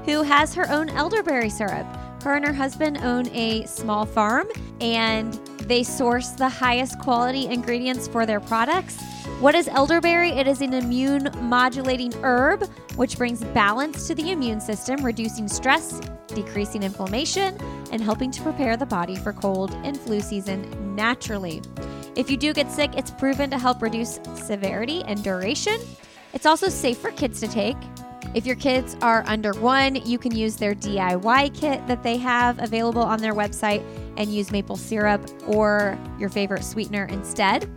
[0.03, 1.87] who has her own elderberry syrup.
[2.21, 4.47] Her and her husband own a small farm
[4.79, 5.33] and
[5.67, 9.01] they source the highest quality ingredients for their products.
[9.39, 10.31] What is elderberry?
[10.31, 15.99] It is an immune modulating herb which brings balance to the immune system, reducing stress,
[16.27, 17.57] decreasing inflammation,
[17.91, 21.61] and helping to prepare the body for cold and flu season naturally.
[22.15, 25.79] If you do get sick, it's proven to help reduce severity and duration.
[26.33, 27.77] It's also safe for kids to take.
[28.33, 32.59] If your kids are under one, you can use their DIY kit that they have
[32.59, 33.83] available on their website
[34.17, 37.69] and use maple syrup or your favorite sweetener instead.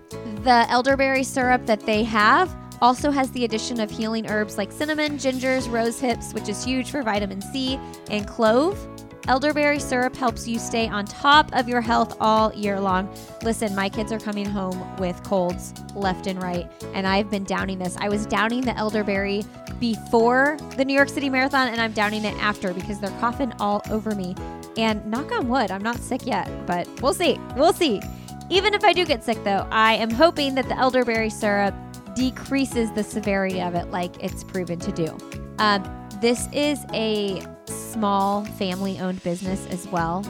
[0.44, 5.16] The elderberry syrup that they have also has the addition of healing herbs like cinnamon,
[5.16, 7.80] gingers, rose hips, which is huge for vitamin C,
[8.10, 8.78] and clove.
[9.26, 13.08] Elderberry syrup helps you stay on top of your health all year long.
[13.42, 17.78] Listen, my kids are coming home with colds left and right, and I've been downing
[17.78, 17.96] this.
[17.98, 19.42] I was downing the elderberry
[19.80, 23.80] before the New York City Marathon, and I'm downing it after because they're coughing all
[23.90, 24.34] over me.
[24.76, 27.38] And knock on wood, I'm not sick yet, but we'll see.
[27.56, 28.02] We'll see.
[28.50, 31.74] Even if I do get sick, though, I am hoping that the elderberry syrup
[32.14, 35.16] decreases the severity of it like it's proven to do.
[35.58, 35.82] Um,
[36.24, 40.24] this is a small family owned business as well.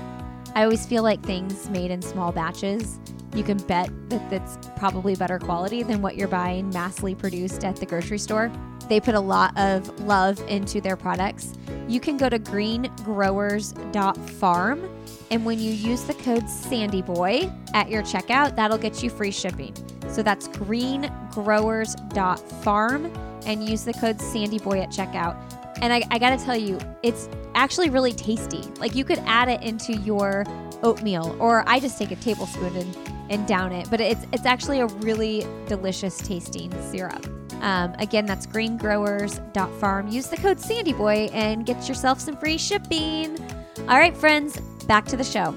[0.56, 2.98] I always feel like things made in small batches,
[3.36, 7.76] you can bet that that's probably better quality than what you're buying massively produced at
[7.76, 8.50] the grocery store.
[8.88, 11.52] They put a lot of love into their products.
[11.86, 14.90] You can go to greengrowers.farm
[15.30, 19.76] and when you use the code SandyBoy at your checkout, that'll get you free shipping.
[20.08, 23.12] So that's greengrowers.farm
[23.46, 25.63] and use the code SandyBoy at checkout.
[25.84, 28.62] And I, I gotta tell you, it's actually really tasty.
[28.80, 30.46] Like you could add it into your
[30.82, 32.96] oatmeal, or I just take a tablespoon and,
[33.28, 33.90] and down it.
[33.90, 37.26] But it's it's actually a really delicious tasting syrup.
[37.60, 40.08] Um, again, that's greengrowers.farm.
[40.08, 43.38] Use the code SandyBoy and get yourself some free shipping.
[43.80, 45.54] All right, friends, back to the show.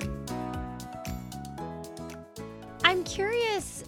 [2.84, 3.86] I'm curious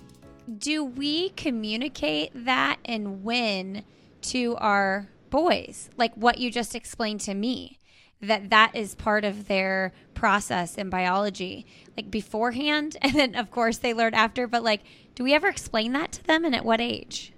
[0.58, 3.84] do we communicate that and when
[4.22, 5.90] to our boys?
[5.98, 7.80] Like what you just explained to me,
[8.22, 11.66] that that is part of their process in biology,
[11.96, 12.98] like beforehand.
[13.02, 14.48] And then, of course, they learn after.
[14.48, 14.82] But like,
[15.16, 17.34] do we ever explain that to them and at what age?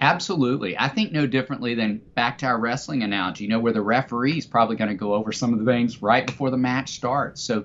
[0.00, 0.76] Absolutely.
[0.78, 4.38] I think no differently than back to our wrestling analogy, you know, where the referee
[4.38, 7.42] is probably going to go over some of the things right before the match starts.
[7.42, 7.64] So,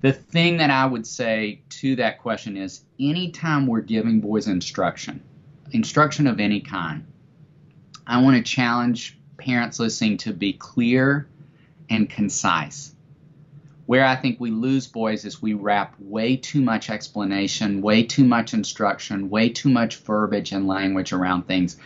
[0.00, 5.20] the thing that I would say to that question is anytime we're giving boys instruction,
[5.72, 7.04] instruction of any kind,
[8.08, 11.28] I want to challenge parents listening to be clear
[11.90, 12.94] and concise.
[13.84, 18.24] Where I think we lose boys is we wrap way too much explanation, way too
[18.24, 21.76] much instruction, way too much verbiage and language around things,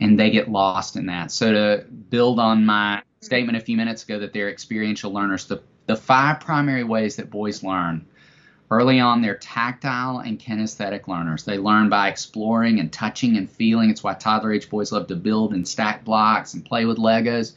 [0.00, 1.30] and they get lost in that.
[1.30, 5.62] So, to build on my statement a few minutes ago that they're experiential learners, the,
[5.86, 8.06] the five primary ways that boys learn
[8.70, 11.44] early on, they're tactile and kinesthetic learners.
[11.44, 13.90] They learn by exploring and touching and feeling.
[13.90, 17.52] It's why toddler age boys love to build and stack blocks and play with Legos.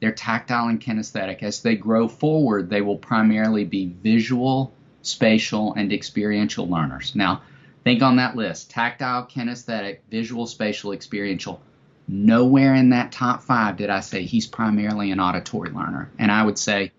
[0.00, 1.42] They're tactile and kinesthetic.
[1.42, 4.72] As they grow forward, they will primarily be visual,
[5.02, 7.14] spatial, and experiential learners.
[7.14, 7.42] Now,
[7.84, 11.62] think on that list tactile, kinesthetic, visual, spatial, experiential.
[12.06, 16.10] Nowhere in that top five did I say he's primarily an auditory learner.
[16.18, 16.92] And I would say,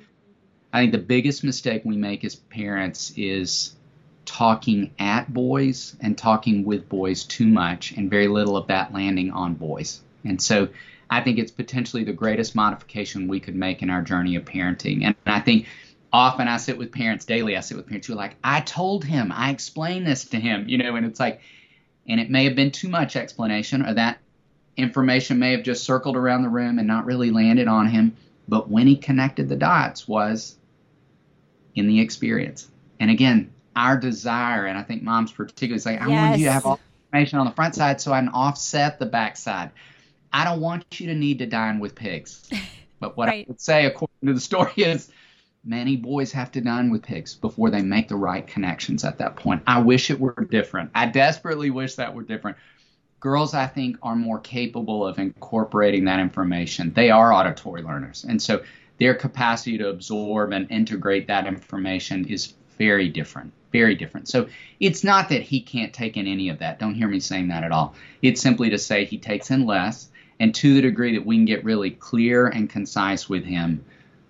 [0.76, 3.73] I think the biggest mistake we make as parents is
[4.26, 9.32] talking at boys and talking with boys too much, and very little of that landing
[9.32, 10.01] on boys.
[10.26, 10.67] And so
[11.09, 15.05] I think it's potentially the greatest modification we could make in our journey of parenting.
[15.05, 15.67] And I think
[16.11, 19.05] often I sit with parents daily, I sit with parents who are like, I told
[19.05, 21.39] him, I explained this to him, you know, and it's like,
[22.05, 24.19] and it may have been too much explanation, or that
[24.76, 28.17] information may have just circled around the room and not really landed on him.
[28.49, 30.57] But when he connected the dots was
[31.76, 32.69] in the experience.
[32.99, 36.30] And again, our desire, and I think moms particularly say, I yes.
[36.30, 38.99] want you to have all the information on the front side so I can offset
[38.99, 39.71] the back side.
[40.32, 42.49] I don't want you to need to dine with pigs.
[42.99, 43.45] But what right.
[43.45, 45.11] I would say, according to the story, is
[45.63, 49.36] many boys have to dine with pigs before they make the right connections at that
[49.36, 49.63] point.
[49.67, 50.91] I wish it were different.
[50.95, 52.57] I desperately wish that were different.
[53.19, 56.93] Girls, I think, are more capable of incorporating that information.
[56.93, 58.23] They are auditory learners.
[58.28, 58.63] And so
[58.97, 63.51] their capacity to absorb and integrate that information is very different.
[63.71, 64.27] Very different.
[64.29, 64.47] So
[64.79, 66.79] it's not that he can't take in any of that.
[66.79, 67.93] Don't hear me saying that at all.
[68.21, 71.45] It's simply to say he takes in less and to the degree that we can
[71.45, 73.83] get really clear and concise with him,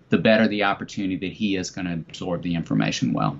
[0.10, 3.38] the better the opportunity that he is going to absorb the information well.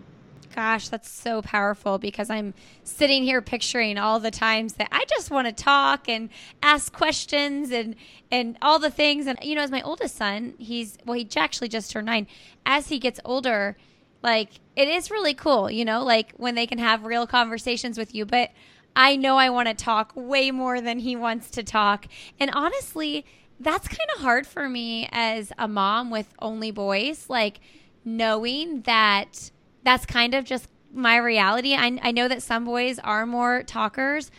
[0.56, 5.30] Gosh, that's so powerful because I'm sitting here picturing all the times that I just
[5.30, 6.30] want to talk and
[6.64, 7.94] ask questions and
[8.32, 9.28] and all the things.
[9.28, 12.28] And you know, as my oldest son, he's well, he actually just turned nine.
[12.66, 13.76] As he gets older,
[14.24, 18.16] like it is really cool, you know, like when they can have real conversations with
[18.16, 18.26] you.
[18.26, 18.52] But
[18.96, 22.08] I know I want to talk way more than he wants to talk.
[22.40, 23.26] And honestly,
[23.60, 27.60] that's kind of hard for me as a mom with only boys, like
[28.06, 29.52] knowing that
[29.86, 31.76] that's kind of just my reality.
[31.76, 34.32] I, I know that some boys are more talkers,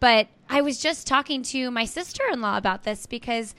[0.00, 3.54] but I was just talking to my sister in law about this because.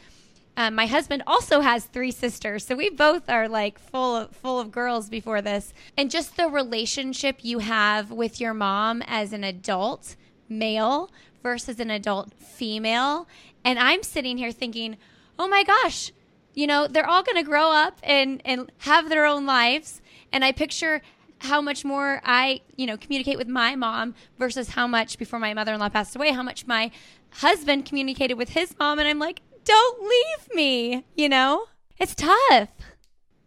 [0.58, 4.58] Um, my husband also has three sisters, so we both are like full of, full
[4.58, 5.74] of girls before this.
[5.98, 10.16] And just the relationship you have with your mom as an adult
[10.48, 11.12] male
[11.44, 13.28] versus an adult female.
[13.66, 14.98] And I'm sitting here thinking,
[15.38, 16.12] oh my gosh,
[16.54, 20.02] you know, they're all going to grow up and, and have their own lives.
[20.32, 21.02] And I picture
[21.40, 25.54] how much more I, you know, communicate with my mom versus how much before my
[25.54, 26.92] mother in law passed away, how much my
[27.30, 29.00] husband communicated with his mom.
[29.00, 31.66] And I'm like, don't leave me, you know?
[32.00, 32.70] It's tough.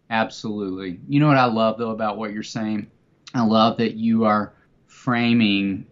[0.09, 0.99] Absolutely.
[1.07, 2.89] You know what I love, though, about what you're saying?
[3.33, 4.53] I love that you are
[4.87, 5.85] framing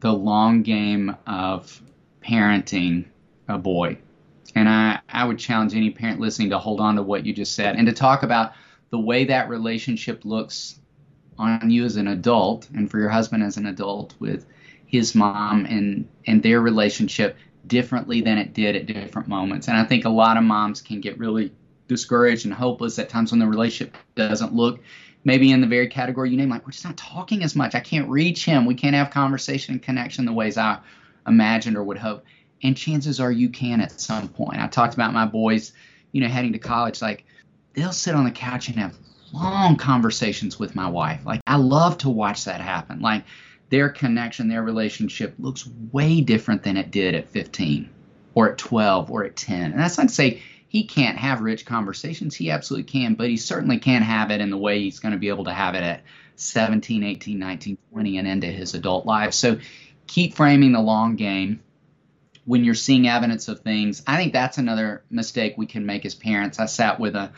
[0.00, 1.80] the long game of
[2.22, 3.06] parenting
[3.48, 3.98] a boy.
[4.54, 7.54] And I, I would challenge any parent listening to hold on to what you just
[7.54, 8.52] said and to talk about
[8.90, 10.78] the way that relationship looks
[11.38, 14.46] on you as an adult and for your husband as an adult with
[14.86, 19.68] his mom and, and their relationship differently than it did at different moments.
[19.68, 21.52] And I think a lot of moms can get really
[21.88, 24.80] discouraged and hopeless at times when the relationship doesn't look
[25.24, 27.74] maybe in the very category you name, like we're just not talking as much.
[27.74, 28.66] I can't reach him.
[28.66, 30.78] We can't have conversation and connection the ways I
[31.26, 32.24] imagined or would hope.
[32.62, 34.60] And chances are you can at some point.
[34.60, 35.72] I talked about my boys,
[36.12, 37.02] you know, heading to college.
[37.02, 37.24] Like
[37.72, 38.96] they'll sit on the couch and have
[39.34, 41.26] long conversations with my wife.
[41.26, 43.00] Like I love to watch that happen.
[43.00, 43.24] Like
[43.68, 47.90] their connection, their relationship looks way different than it did at 15
[48.34, 49.72] or at 12 or at 10.
[49.72, 52.34] And that's not to say he can't have rich conversations.
[52.34, 55.18] He absolutely can, but he certainly can't have it in the way he's going to
[55.18, 56.02] be able to have it at
[56.36, 59.34] 17, 18, 19, 20 and into his adult life.
[59.34, 59.58] So
[60.06, 61.60] keep framing the long game
[62.44, 64.02] when you're seeing evidence of things.
[64.06, 66.58] I think that's another mistake we can make as parents.
[66.58, 67.32] I sat with a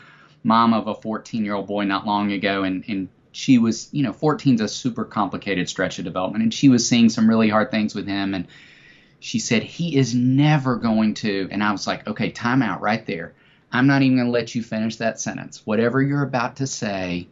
[0.46, 4.04] mom of a 14 year old boy not long ago, and, and she was, you
[4.04, 7.48] know, 14 is a super complicated stretch of development, and she was seeing some really
[7.48, 8.32] hard things with him.
[8.32, 8.46] And
[9.18, 11.48] she said, He is never going to.
[11.50, 13.34] And I was like, Okay, time out right there.
[13.72, 15.66] I'm not even going to let you finish that sentence.
[15.66, 17.26] Whatever you're about to say,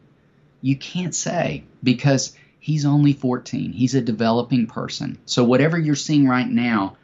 [0.60, 3.72] you can't say because he's only 14.
[3.72, 5.18] He's a developing person.
[5.24, 6.96] So whatever you're seeing right now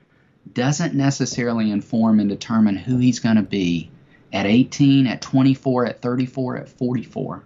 [0.53, 3.91] doesn't necessarily inform and determine who he's going to be
[4.33, 7.43] at 18, at 24, at 34, at 44.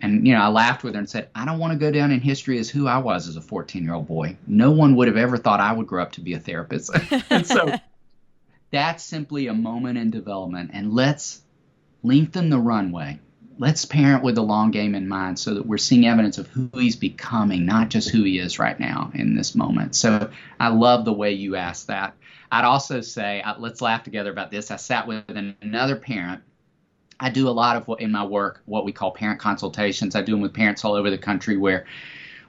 [0.00, 2.10] And, you know, I laughed with her and said, I don't want to go down
[2.10, 4.36] in history as who I was as a 14 year old boy.
[4.46, 6.90] No one would have ever thought I would grow up to be a therapist.
[7.30, 7.74] and so
[8.70, 10.70] that's simply a moment in development.
[10.74, 11.42] And let's
[12.02, 13.18] lengthen the runway.
[13.58, 16.68] Let's parent with the long game in mind so that we're seeing evidence of who
[16.74, 19.96] he's becoming, not just who he is right now in this moment.
[19.96, 22.14] So I love the way you asked that.
[22.50, 24.70] I'd also say, let's laugh together about this.
[24.70, 26.42] I sat with an, another parent.
[27.18, 30.14] I do a lot of what in my work, what we call parent consultations.
[30.14, 31.86] I do them with parents all over the country where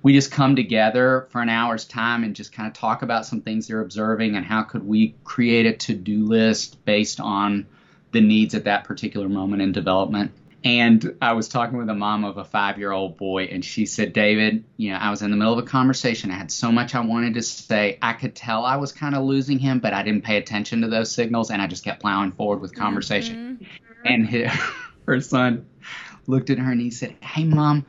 [0.03, 3.41] we just come together for an hour's time and just kind of talk about some
[3.41, 7.65] things they're observing and how could we create a to-do list based on
[8.11, 10.31] the needs at that particular moment in development.
[10.63, 13.85] And I was talking with a mom of a five year old boy, and she
[13.85, 16.31] said, David, you know, I was in the middle of a conversation.
[16.31, 17.97] I had so much I wanted to say.
[18.01, 20.87] I could tell I was kind of losing him, but I didn't pay attention to
[20.87, 23.59] those signals, and I just kept plowing forward with conversation.
[23.61, 24.07] Mm-hmm.
[24.07, 24.51] And his,
[25.05, 25.65] her son
[26.27, 27.85] looked at her and he said, Hey, mom,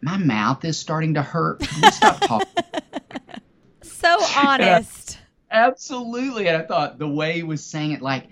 [0.00, 1.62] my mouth is starting to hurt.
[1.62, 2.48] Stop talking?
[3.82, 5.18] so honest.
[5.50, 6.48] absolutely.
[6.48, 8.28] And I thought the way he was saying it, like,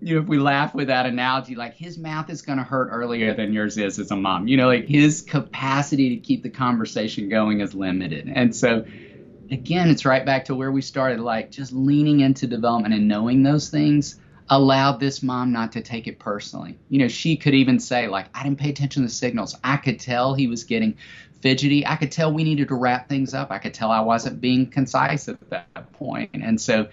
[0.00, 2.88] you know, if we laugh with that analogy, like his mouth is going to hurt
[2.90, 4.46] earlier than yours is as a mom.
[4.46, 8.30] You know, like his capacity to keep the conversation going is limited.
[8.32, 8.84] And so,
[9.50, 13.42] again, it's right back to where we started, like just leaning into development and knowing
[13.42, 16.78] those things allowed this mom not to take it personally.
[16.88, 19.56] You know, she could even say, like, I didn't pay attention to the signals.
[19.64, 20.96] I could tell he was getting
[21.40, 21.86] fidgety.
[21.86, 23.50] I could tell we needed to wrap things up.
[23.50, 26.30] I could tell I wasn't being concise at that point.
[26.34, 26.88] And so,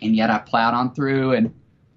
[0.00, 1.52] and yet I plowed on through and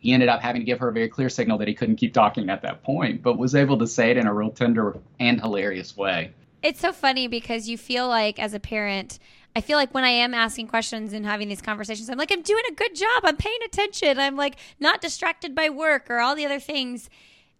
[0.05, 2.13] he ended up having to give her a very clear signal that he couldn't keep
[2.13, 5.41] talking at that point, but was able to say it in a real tender and
[5.41, 6.29] hilarious way.
[6.61, 9.17] It's so funny because you feel like, as a parent,
[9.55, 12.43] I feel like when I am asking questions and having these conversations, I'm like, I'm
[12.43, 13.23] doing a good job.
[13.23, 14.19] I'm paying attention.
[14.19, 17.09] I'm like not distracted by work or all the other things.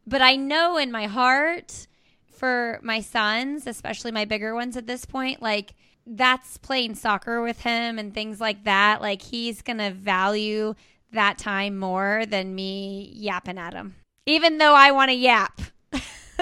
[0.06, 1.88] But I know in my heart
[2.32, 5.74] for my sons, especially my bigger ones at this point, like
[6.06, 9.02] that's playing soccer with him and things like that.
[9.02, 10.76] Like he's going to value
[11.16, 13.96] that time more than me yapping at him,
[14.26, 15.62] even though I want to yap.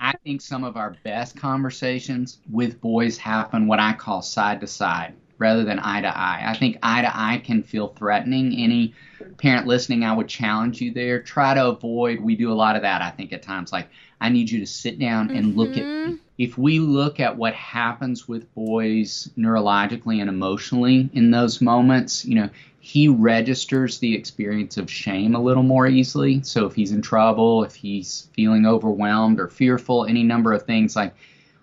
[0.00, 4.66] I think some of our best conversations with boys happen what I call side to
[4.66, 6.42] side rather than eye to eye.
[6.46, 8.54] I think eye to eye can feel threatening.
[8.56, 8.94] Any
[9.38, 11.20] parent listening, I would challenge you there.
[11.22, 13.72] Try to avoid, we do a lot of that, I think, at times.
[13.72, 13.88] Like,
[14.20, 15.58] I need you to sit down and mm-hmm.
[15.58, 15.82] look at.
[15.82, 16.14] Mm-hmm.
[16.36, 22.34] If we look at what happens with boys neurologically and emotionally in those moments, you
[22.34, 22.50] know,
[22.84, 26.42] he registers the experience of shame a little more easily.
[26.42, 30.94] So if he's in trouble, if he's feeling overwhelmed or fearful, any number of things
[30.94, 31.14] like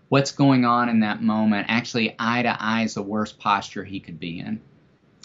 [0.09, 3.99] what's going on in that moment, actually eye to eye is the worst posture he
[3.99, 4.59] could be in.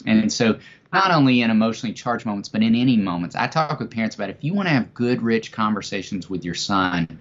[0.04, 0.58] And so
[0.92, 3.34] not only in emotionally charged moments, but in any moments.
[3.34, 6.52] I talk with parents about if you want to have good, rich conversations with your
[6.52, 7.18] son,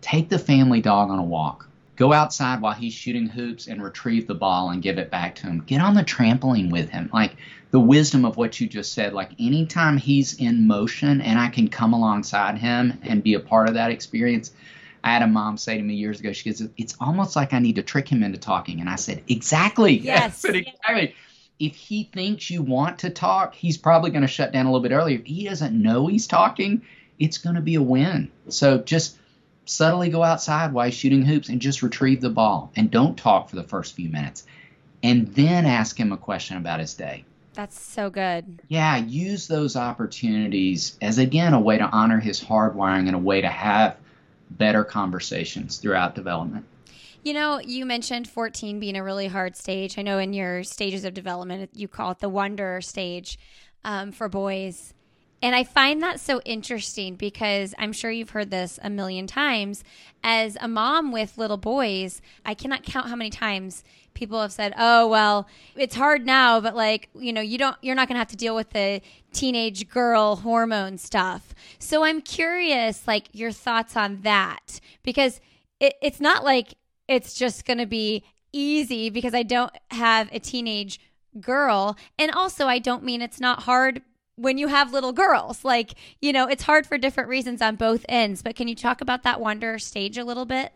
[0.00, 1.68] take the family dog on a walk.
[1.96, 5.46] Go outside while he's shooting hoops and retrieve the ball and give it back to
[5.46, 5.62] him.
[5.66, 7.08] Get on the trampoline with him.
[7.12, 7.36] Like
[7.70, 9.14] the wisdom of what you just said.
[9.14, 13.68] Like anytime he's in motion and I can come alongside him and be a part
[13.68, 14.52] of that experience.
[15.02, 17.60] I had a mom say to me years ago, she goes, It's almost like I
[17.60, 18.80] need to trick him into talking.
[18.80, 19.96] And I said, Exactly.
[19.98, 20.22] Yes.
[20.44, 21.14] I said, exactly.
[21.58, 24.82] If he thinks you want to talk, he's probably going to shut down a little
[24.82, 25.18] bit earlier.
[25.18, 26.82] If he doesn't know he's talking,
[27.18, 28.30] it's going to be a win.
[28.48, 29.16] So just
[29.66, 33.50] subtly go outside while he's shooting hoops and just retrieve the ball and don't talk
[33.50, 34.46] for the first few minutes.
[35.02, 37.24] And then ask him a question about his day.
[37.52, 38.62] That's so good.
[38.68, 43.40] Yeah, use those opportunities as again a way to honor his hardwiring and a way
[43.40, 43.96] to have
[44.50, 46.64] better conversations throughout development.
[47.22, 49.98] You know, you mentioned 14 being a really hard stage.
[49.98, 53.38] I know in your stages of development, you call it the wonder stage
[53.84, 54.94] um, for boys.
[55.42, 59.84] And I find that so interesting because I'm sure you've heard this a million times.
[60.24, 63.84] As a mom with little boys, I cannot count how many times
[64.14, 67.94] people have said, "Oh, well, it's hard now, but like, you know, you don't you're
[67.94, 73.06] not going to have to deal with the teenage girl hormone stuff." So I'm curious
[73.06, 75.40] like your thoughts on that because
[75.80, 76.74] it, it's not like
[77.08, 80.98] it's just going to be easy because I don't have a teenage
[81.40, 81.96] girl.
[82.18, 84.02] And also, I don't mean it's not hard
[84.36, 85.64] when you have little girls.
[85.64, 88.42] Like, you know, it's hard for different reasons on both ends.
[88.42, 90.72] But can you talk about that wonder stage a little bit?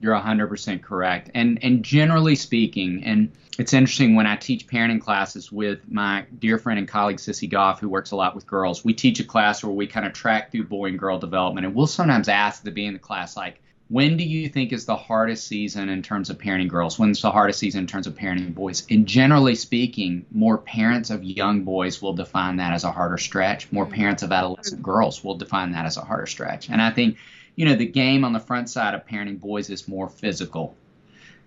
[0.00, 1.30] You're 100% correct.
[1.34, 6.58] And and generally speaking, and it's interesting when I teach parenting classes with my dear
[6.58, 8.84] friend and colleague Sissy Goff, who works a lot with girls.
[8.84, 11.74] We teach a class where we kind of track through boy and girl development, and
[11.74, 14.96] we'll sometimes ask to be in the class like, when do you think is the
[14.96, 16.98] hardest season in terms of parenting girls?
[16.98, 18.86] When's the hardest season in terms of parenting boys?
[18.90, 23.72] And generally speaking, more parents of young boys will define that as a harder stretch.
[23.72, 23.94] More mm-hmm.
[23.94, 26.68] parents of adolescent girls will define that as a harder stretch.
[26.68, 27.16] And I think,
[27.56, 30.76] you know, the game on the front side of parenting boys is more physical.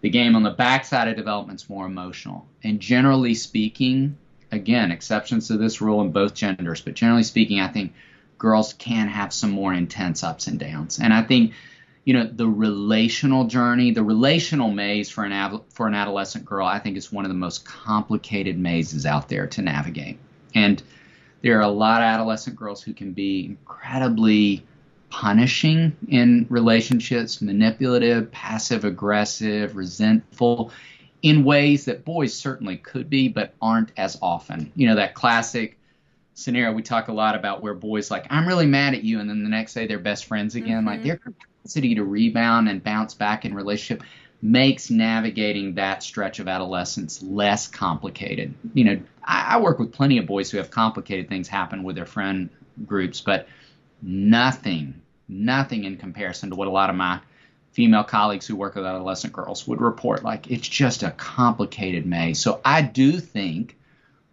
[0.02, 2.48] The game on the back side of development is more emotional.
[2.64, 4.18] And generally speaking,
[4.52, 7.94] again, exceptions to this rule in both genders, but generally speaking, I think
[8.40, 10.98] girls can have some more intense ups and downs.
[10.98, 11.54] And I think
[12.04, 16.80] you know the relational journey the relational maze for an for an adolescent girl i
[16.80, 20.18] think is one of the most complicated mazes out there to navigate.
[20.54, 20.82] And
[21.42, 24.66] there are a lot of adolescent girls who can be incredibly
[25.10, 30.72] punishing in relationships manipulative passive aggressive resentful
[31.22, 34.72] in ways that boys certainly could be but aren't as often.
[34.76, 35.78] You know that classic
[36.34, 39.30] scenario we talk a lot about where boys like i'm really mad at you and
[39.30, 40.86] then the next day they're best friends again.
[40.86, 40.88] Mm-hmm.
[40.88, 41.20] like they're
[41.62, 44.04] capacity to rebound and bounce back in relationship
[44.42, 48.54] makes navigating that stretch of adolescence less complicated.
[48.74, 51.96] You know, I, I, work with plenty of boys who have complicated things happen with
[51.96, 52.50] their friend
[52.88, 53.48] groups, but
[54.02, 57.20] nothing, nothing in comparison to what a lot of my
[57.72, 60.24] female colleagues who work with adolescent girls would report.
[60.24, 62.40] Like it's just a complicated maze.
[62.40, 63.78] So I do think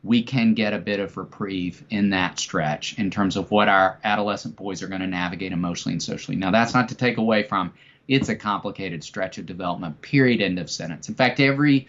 [0.05, 3.99] we can get a bit of reprieve in that stretch in terms of what our
[4.05, 6.37] adolescent boys are going to navigate emotionally and socially.
[6.37, 7.73] Now, that's not to take away from
[8.07, 11.09] it's a complicated stretch of development, period, end of sentence.
[11.09, 11.89] In fact, every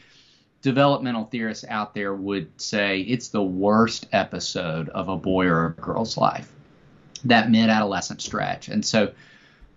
[0.62, 5.72] developmental theorist out there would say it's the worst episode of a boy or a
[5.72, 6.52] girl's life,
[7.24, 8.68] that mid adolescent stretch.
[8.68, 9.14] And so,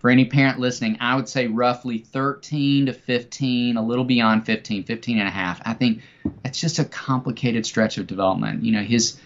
[0.03, 4.83] for any parent listening, I would say roughly 13 to 15, a little beyond 15,
[4.83, 5.61] 15 and a half.
[5.65, 6.01] I think
[6.43, 8.65] it's just a complicated stretch of development.
[8.65, 9.17] You know, his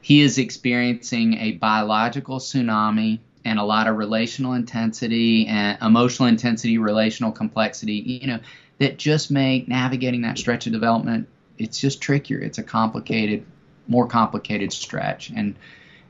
[0.00, 6.78] he is experiencing a biological tsunami and a lot of relational intensity and emotional intensity,
[6.78, 8.38] relational complexity, you know,
[8.78, 11.28] that just make navigating that stretch of development
[11.58, 12.38] it's just trickier.
[12.38, 13.44] It's a complicated,
[13.86, 15.28] more complicated stretch.
[15.28, 15.56] And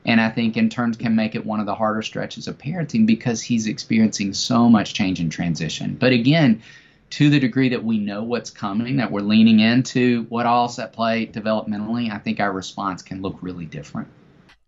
[0.05, 3.05] and I think in turn can make it one of the harder stretches of parenting
[3.05, 5.95] because he's experiencing so much change and transition.
[5.99, 6.61] But again,
[7.11, 10.93] to the degree that we know what's coming, that we're leaning into what all's at
[10.93, 14.07] play developmentally, I think our response can look really different.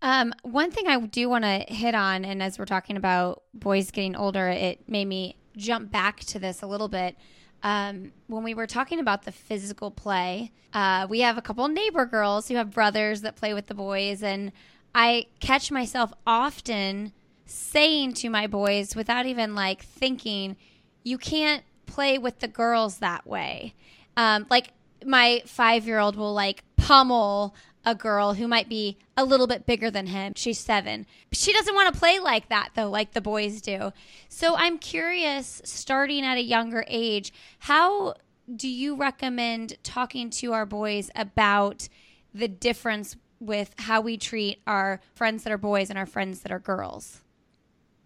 [0.02, 3.90] Um, one thing I do want to hit on, and as we're talking about boys
[3.90, 7.16] getting older, it made me jump back to this a little bit.
[7.62, 12.06] Um, when we were talking about the physical play, uh, we have a couple neighbor
[12.06, 14.52] girls who have brothers that play with the boys, and
[14.98, 17.12] I catch myself often
[17.44, 20.56] saying to my boys without even like thinking,
[21.04, 23.74] you can't play with the girls that way.
[24.16, 24.68] Um, like
[25.04, 29.66] my five year old will like pummel a girl who might be a little bit
[29.66, 30.32] bigger than him.
[30.34, 31.04] She's seven.
[31.30, 33.92] She doesn't want to play like that, though, like the boys do.
[34.30, 38.14] So I'm curious, starting at a younger age, how
[38.54, 41.90] do you recommend talking to our boys about
[42.32, 46.52] the difference with how we treat our friends that are boys and our friends that
[46.52, 47.20] are girls.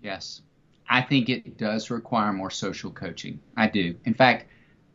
[0.02, 0.42] Yes.
[0.88, 3.40] I think it does require more social coaching.
[3.56, 3.94] I do.
[4.04, 4.46] In fact,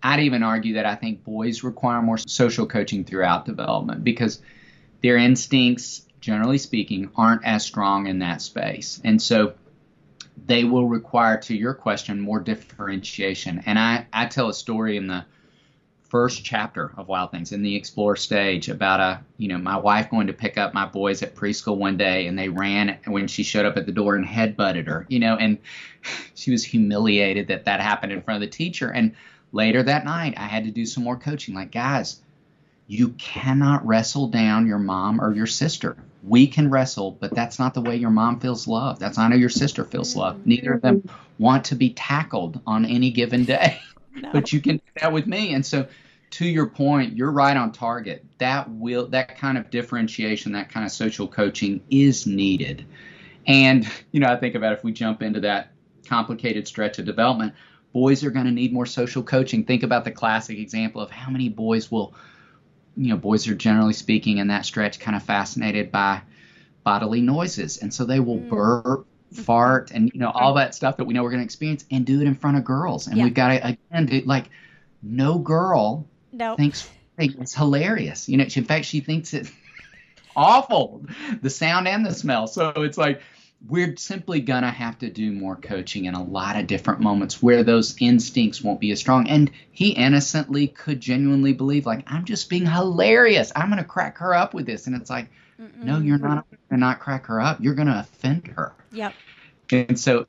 [0.04, 4.42] I'd even argue that I think boys require more social coaching throughout development because
[5.02, 9.00] their instincts, generally speaking, aren't as strong in that space.
[9.04, 9.54] And so
[10.46, 13.64] they will require, to your question, more differentiation.
[13.66, 15.26] And I, I tell a story in the
[16.10, 20.10] first chapter of Wild Things in the explore stage about a you know my wife
[20.10, 23.44] going to pick up my boys at preschool one day and they ran when she
[23.44, 25.58] showed up at the door and head butted her you know and
[26.36, 28.90] she was humiliated that that happened in front of the teacher.
[28.90, 29.16] And
[29.52, 32.22] later that night I had to do some more coaching like guys
[32.88, 35.98] you cannot wrestle down your mom or your sister.
[36.22, 39.38] We can wrestle but that's not the way your mom feels love that's not how
[39.38, 41.44] your sister feels love neither of them mm-hmm.
[41.44, 43.80] want to be tackled on any given day
[44.16, 44.30] no.
[44.32, 45.88] but you can do that with me and so
[46.36, 48.26] to your point, you're right on target.
[48.40, 52.86] That will that kind of differentiation, that kind of social coaching is needed.
[53.48, 55.72] And you know, I think about if we jump into that
[56.08, 57.54] complicated stretch of development,
[57.94, 59.64] boys are going to need more social coaching.
[59.64, 62.14] Think about the classic example of how many boys will,
[62.98, 66.22] you know, boys are generally speaking in that stretch kind of fascinated by
[66.84, 68.50] bodily noises, and so they will mm.
[68.50, 69.08] burp
[69.46, 72.06] fart and you know all that stuff that we know we're going to experience and
[72.06, 73.08] do it in front of girls.
[73.08, 73.24] And yeah.
[73.24, 74.50] we've got to again do, like
[75.02, 76.58] no girl nope.
[76.58, 78.28] thinks it's hilarious.
[78.30, 79.52] You know in fact she thinks it's
[80.36, 81.06] awful
[81.42, 82.48] the sound and the smell.
[82.48, 83.22] So it's like
[83.68, 87.42] we're simply going to have to do more coaching in a lot of different moments
[87.42, 89.28] where those instincts won't be as strong.
[89.28, 93.52] And he innocently could genuinely believe like i'm just being hilarious.
[93.56, 94.88] I'm going to crack her up with this.
[94.88, 95.30] And it's like
[95.60, 95.84] Mm-mm.
[95.84, 99.14] no you're not going to not crack her up you're going to offend her yep
[99.72, 100.28] and so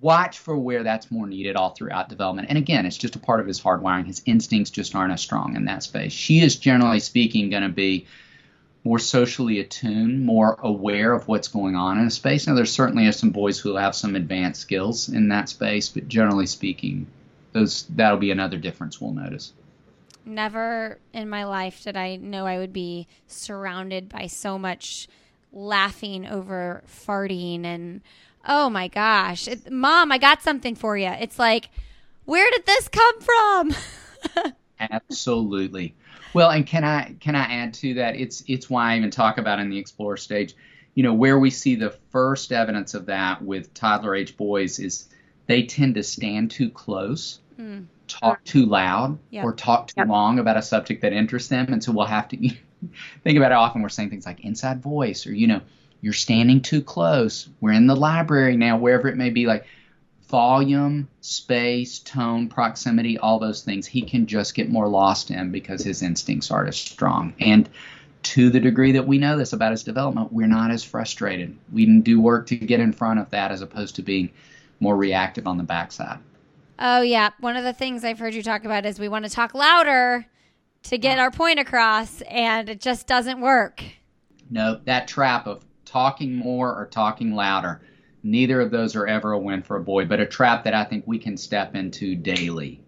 [0.00, 2.48] watch for where that's more needed all throughout development.
[2.48, 4.06] And again, it's just a part of his hardwiring.
[4.06, 6.12] His instincts just aren't as strong in that space.
[6.12, 8.06] She is generally speaking going to be
[8.84, 12.46] more socially attuned, more aware of what's going on in a space.
[12.46, 16.08] Now, there certainly are some boys who have some advanced skills in that space, but
[16.08, 17.06] generally speaking,
[17.52, 19.52] those that'll be another difference we'll notice.
[20.28, 25.08] Never in my life did I know I would be surrounded by so much
[25.52, 28.02] laughing over farting and
[28.46, 31.08] oh my gosh, it, mom, I got something for you.
[31.08, 31.70] It's like,
[32.24, 34.52] where did this come from?
[34.80, 35.94] Absolutely.
[36.34, 38.16] Well, and can I can I add to that?
[38.16, 40.54] It's it's why I even talk about in the explore stage,
[40.94, 45.08] you know, where we see the first evidence of that with toddler age boys is
[45.46, 47.86] they tend to stand too close, mm.
[48.08, 49.44] Talk too loud, yep.
[49.44, 50.08] or talk too yep.
[50.08, 52.36] long about a subject that interests them, and so we'll have to
[53.22, 53.54] think about it.
[53.54, 55.60] Often we're saying things like inside voice, or you know,
[56.00, 57.48] you're standing too close.
[57.60, 59.66] We're in the library now, wherever it may be, like
[60.28, 65.82] volume, space, tone, proximity, all those things, he can just get more lost in because
[65.82, 67.32] his instincts aren't as strong.
[67.40, 67.68] And
[68.24, 71.56] to the degree that we know this about his development, we're not as frustrated.
[71.72, 74.30] We can do work to get in front of that as opposed to being
[74.80, 76.18] more reactive on the backside.
[76.78, 77.30] Oh, yeah.
[77.40, 80.26] One of the things I've heard you talk about is we want to talk louder
[80.84, 83.82] to get our point across, and it just doesn't work.
[84.50, 87.82] No, that trap of talking more or talking louder.
[88.22, 90.84] Neither of those are ever a win for a boy, but a trap that I
[90.84, 92.80] think we can step into daily.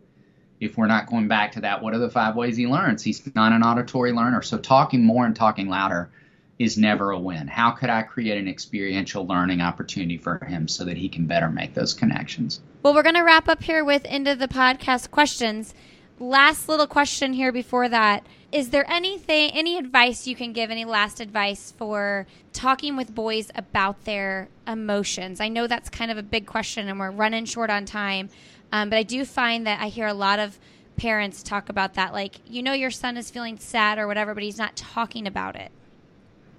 [0.60, 3.02] If we're not going back to that, what are the five ways he learns?
[3.02, 6.12] He's not an auditory learner, so talking more and talking louder
[6.60, 7.48] is never a win.
[7.48, 11.48] How could I create an experiential learning opportunity for him so that he can better
[11.48, 12.60] make those connections?
[12.82, 15.74] Well, we're going to wrap up here with end of the podcast questions.
[16.18, 20.84] Last little question here before that is there anything any advice you can give any
[20.84, 26.22] last advice for talking with boys about their emotions i know that's kind of a
[26.22, 28.28] big question and we're running short on time
[28.72, 30.58] um, but i do find that i hear a lot of
[30.96, 34.42] parents talk about that like you know your son is feeling sad or whatever but
[34.42, 35.70] he's not talking about it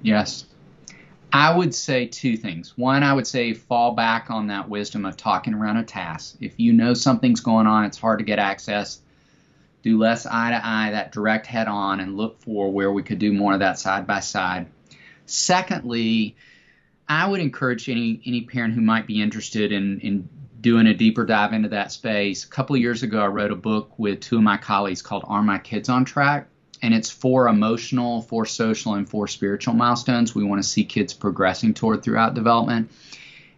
[0.01, 0.45] yes
[1.33, 5.15] i would say two things one i would say fall back on that wisdom of
[5.17, 9.01] talking around a task if you know something's going on it's hard to get access
[9.81, 13.19] do less eye to eye, that direct head on, and look for where we could
[13.19, 14.67] do more of that side by side.
[15.25, 16.35] Secondly,
[17.07, 20.29] I would encourage any any parent who might be interested in in
[20.59, 22.43] doing a deeper dive into that space.
[22.43, 25.23] A couple of years ago, I wrote a book with two of my colleagues called
[25.27, 26.47] "Are My Kids on Track?"
[26.81, 31.13] And it's for emotional, for social, and for spiritual milestones we want to see kids
[31.13, 32.91] progressing toward throughout development.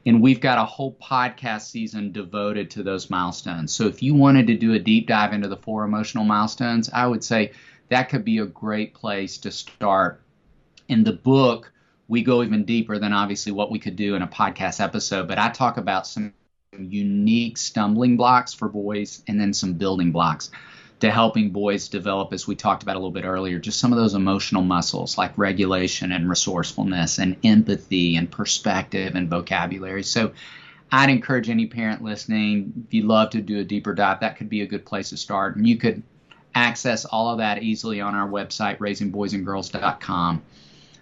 [0.06, 3.74] And we've got a whole podcast season devoted to those milestones.
[3.74, 7.08] So if you wanted to do a deep dive into the four emotional milestones, I
[7.08, 7.52] would say
[7.90, 10.22] that could be a great place to start.
[10.90, 11.72] In the book,
[12.10, 15.40] we go even deeper than obviously what we could do in a podcast episode, but
[15.40, 16.34] I talk about some
[16.78, 20.52] unique stumbling blocks for boys and then some building blocks
[21.04, 24.00] to helping boys develop, as we talked about a little bit earlier, just some of
[24.00, 30.04] those emotional muscles like regulation and resourcefulness and empathy and perspective and vocabulary.
[30.04, 30.32] So
[30.94, 34.48] I'd encourage any parent listening, if you'd love to do a deeper dive, that could
[34.48, 35.58] be a good place to start.
[35.58, 36.04] And you could
[36.56, 40.42] access all of that easily on our website, raisingboysandgirls.com.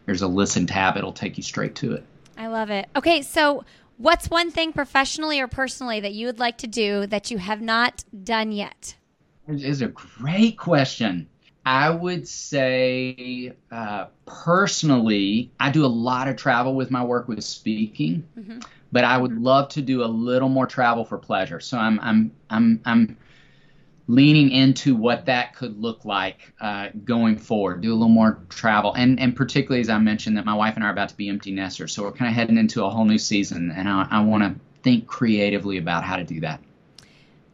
[0.08, 2.04] There's a listen tab, it'll take you straight to it.
[2.40, 2.90] I love it.
[2.96, 3.66] Okay, so
[3.98, 7.62] what's one thing professionally or personally that you would like to do that you have
[7.62, 8.96] not done yet?
[9.52, 11.28] Is a great question.
[11.66, 17.44] I would say uh, personally, I do a lot of travel with my work with
[17.44, 18.60] speaking, mm-hmm.
[18.92, 21.60] but I would love to do a little more travel for pleasure.
[21.60, 23.18] So I'm I'm I'm I'm
[24.08, 27.82] leaning into what that could look like uh, going forward.
[27.82, 30.84] Do a little more travel, and and particularly as I mentioned that my wife and
[30.84, 33.06] I are about to be empty nesters, so we're kind of heading into a whole
[33.06, 36.60] new season, and I, I want to think creatively about how to do that.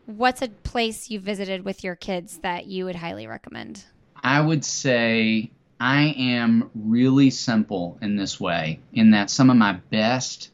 [0.08, 3.84] What's a place you visited with your kids that you would highly recommend?
[4.16, 5.52] I would say
[5.82, 10.52] I am really simple in this way, in that some of my best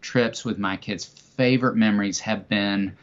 [0.00, 2.96] trips with my kids, favorite memories have been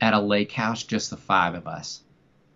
[0.00, 2.00] at a lake house, just the five of us.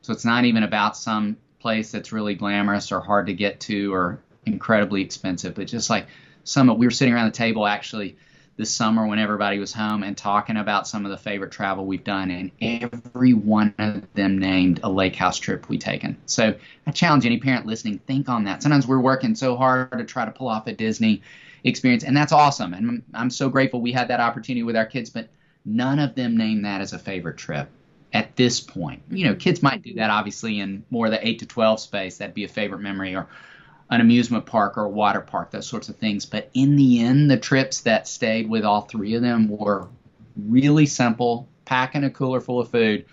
[0.00, 3.92] So it's not even about some place that's really glamorous or hard to get to
[3.92, 6.06] or incredibly expensive, but just like
[6.44, 8.16] some of we were sitting around the table actually
[8.56, 12.04] this summer when everybody was home and talking about some of the favorite travel we've
[12.04, 16.16] done, and every one of them named a lake house trip we taken.
[16.26, 16.54] So
[16.86, 18.62] I challenge any parent listening, think on that.
[18.62, 21.22] Sometimes we're working so hard to try to pull off a Disney
[21.64, 22.72] experience, and that's awesome.
[22.72, 25.28] And I'm, I'm so grateful we had that opportunity with our kids, but
[25.64, 27.68] none of them named that as a favorite trip
[28.12, 29.02] at this point.
[29.10, 32.18] You know, kids might do that obviously in more the 8 to 12 space.
[32.18, 33.26] That'd be a favorite memory or
[33.90, 36.26] an amusement park or a water park, those sorts of things.
[36.26, 39.88] But in the end, the trips that stayed with all three of them were
[40.36, 43.06] really simple, packing a cooler full of food,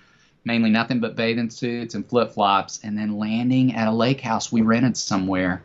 [0.44, 4.52] mainly nothing but bathing suits and flip flops, and then landing at a lake house
[4.52, 5.64] we rented somewhere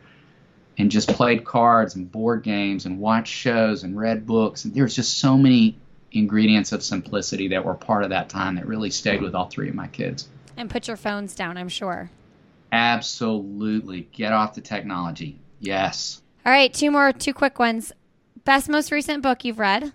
[0.77, 4.63] and just played cards and board games and watched shows and read books.
[4.63, 5.75] And there's just so many
[6.11, 9.69] ingredients of simplicity that were part of that time that really stayed with all three
[9.69, 10.27] of my kids.
[10.55, 12.09] And put your phones down, I'm sure.
[12.71, 14.09] Absolutely.
[14.11, 15.39] Get off the technology.
[15.59, 16.21] Yes.
[16.45, 17.91] All right, two more, two quick ones.
[18.45, 19.91] Best, most recent book you've read?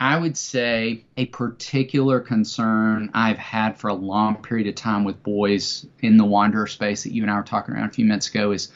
[0.00, 5.22] I would say a particular concern I've had for a long period of time with
[5.22, 8.28] boys in the wanderer space that you and I were talking around a few minutes
[8.28, 8.72] ago is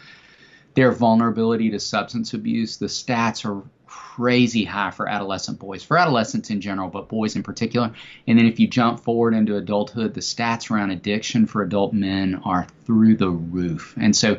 [0.74, 2.76] their vulnerability to substance abuse.
[2.76, 7.42] The stats are crazy high for adolescent boys, for adolescents in general, but boys in
[7.42, 7.92] particular.
[8.26, 12.42] And then if you jump forward into adulthood, the stats around addiction for adult men
[12.44, 13.94] are through the roof.
[13.98, 14.38] And so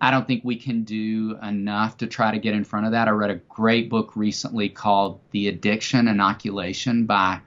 [0.00, 3.08] I don't think we can do enough to try to get in front of that.
[3.08, 7.40] I read a great book recently called The Addiction Inoculation by,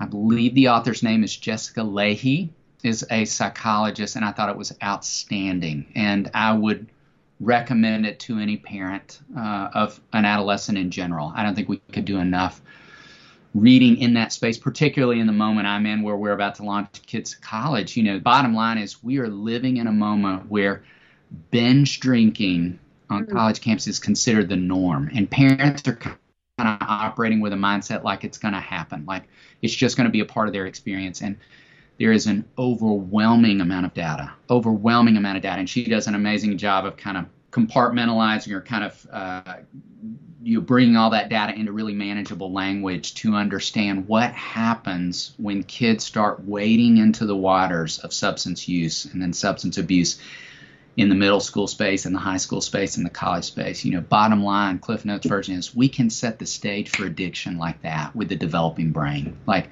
[0.00, 2.48] I believe the author's name is Jessica Lahey,
[2.82, 5.86] is a psychologist, and I thought it was outstanding.
[5.94, 6.88] And I would
[7.40, 11.32] recommend it to any parent uh, of an adolescent in general.
[11.34, 12.60] I don't think we could do enough
[13.54, 17.02] reading in that space, particularly in the moment I'm in where we're about to launch
[17.06, 17.96] kids to college.
[17.96, 20.84] You know, bottom line is we are living in a moment where
[21.50, 22.78] binge drinking
[23.08, 23.36] on mm-hmm.
[23.36, 26.18] college campuses is considered the norm, and parents are kind
[26.58, 29.24] of operating with a mindset like it's going to happen, like
[29.62, 31.22] it's just going to be a part of their experience.
[31.22, 31.36] And
[31.98, 36.14] there is an overwhelming amount of data, overwhelming amount of data, and she does an
[36.14, 39.56] amazing job of kind of compartmentalizing or kind of uh,
[40.42, 46.04] you bringing all that data into really manageable language to understand what happens when kids
[46.04, 50.20] start wading into the waters of substance use and then substance abuse
[50.96, 53.84] in the middle school space and the high school space and the college space.
[53.84, 57.58] You know, bottom line, Cliff Notes version is we can set the stage for addiction
[57.58, 59.36] like that with the developing brain.
[59.46, 59.68] Like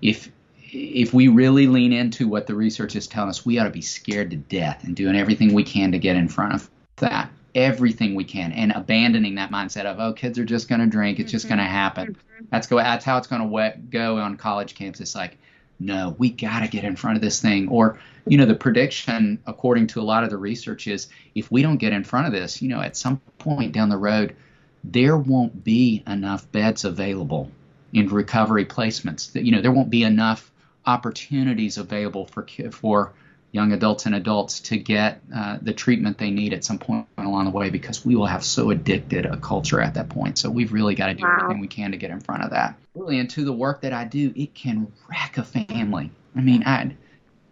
[0.00, 0.30] if
[0.76, 3.82] if we really lean into what the research is telling us, we ought to be
[3.82, 7.30] scared to death and doing everything we can to get in front of that.
[7.54, 11.18] Everything we can, and abandoning that mindset of, oh, kids are just going to drink,
[11.18, 11.36] it's mm-hmm.
[11.36, 12.08] just going to happen.
[12.08, 12.44] Mm-hmm.
[12.50, 12.76] That's go.
[12.76, 15.00] That's how it's going to go on college camps.
[15.00, 15.38] It's like,
[15.80, 17.68] no, we got to get in front of this thing.
[17.68, 21.62] Or, you know, the prediction, according to a lot of the research, is if we
[21.62, 24.36] don't get in front of this, you know, at some point down the road,
[24.84, 27.50] there won't be enough beds available
[27.94, 29.34] in recovery placements.
[29.34, 30.52] You know, there won't be enough
[30.86, 33.12] opportunities available for for
[33.52, 37.46] young adults and adults to get uh, the treatment they need at some point along
[37.46, 40.36] the way because we will have so addicted a culture at that point.
[40.36, 41.38] So we've really got to do wow.
[41.40, 42.76] everything we can to get in front of that.
[42.94, 46.10] Really, into the work that I do, it can wreck a family.
[46.36, 46.94] I mean, I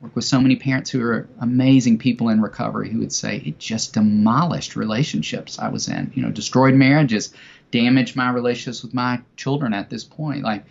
[0.01, 3.59] work with so many parents who are amazing people in recovery who would say it
[3.59, 6.13] just demolished relationships I was in.
[6.15, 7.33] You know, destroyed marriages,
[7.71, 10.43] damaged my relationships with my children at this point.
[10.43, 10.65] Like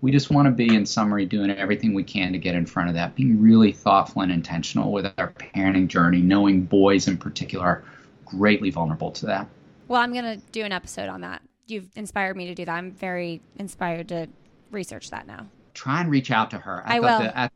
[0.00, 2.88] we just want to be, in summary, doing everything we can to get in front
[2.88, 7.64] of that, being really thoughtful and intentional with our parenting journey, knowing boys in particular
[7.64, 7.84] are
[8.24, 9.48] greatly vulnerable to that.
[9.88, 11.42] Well, I'm going to do an episode on that.
[11.66, 12.72] You've inspired me to do that.
[12.72, 14.28] I'm very inspired to
[14.70, 15.46] research that now.
[15.74, 16.82] Try and reach out to her.
[16.86, 17.18] I, I will.
[17.18, 17.50] The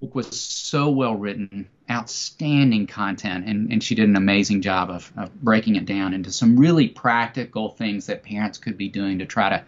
[0.00, 5.12] book was so well written, outstanding content, and, and she did an amazing job of,
[5.16, 9.26] of breaking it down into some really practical things that parents could be doing to
[9.26, 9.64] try to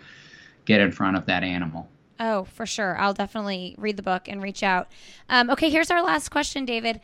[0.65, 1.89] get in front of that animal.
[2.25, 2.97] Oh, for sure.
[3.01, 4.87] I'll definitely read the book and reach out.
[5.29, 7.01] Um, okay, here's our last question, David.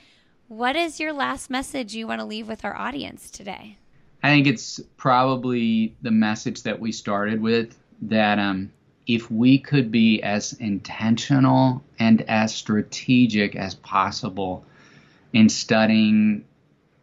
[0.47, 3.79] What is your last message you want to leave with our audience today?
[4.23, 8.71] I think it's probably the message that we started with that um,
[9.09, 14.65] if we could be as intentional and as strategic as possible
[15.33, 16.45] in studying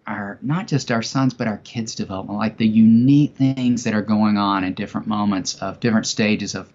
[0.08, 4.04] our not just our sons but our kids development like the unique things that are
[4.04, 6.72] going on in different moments of different stages of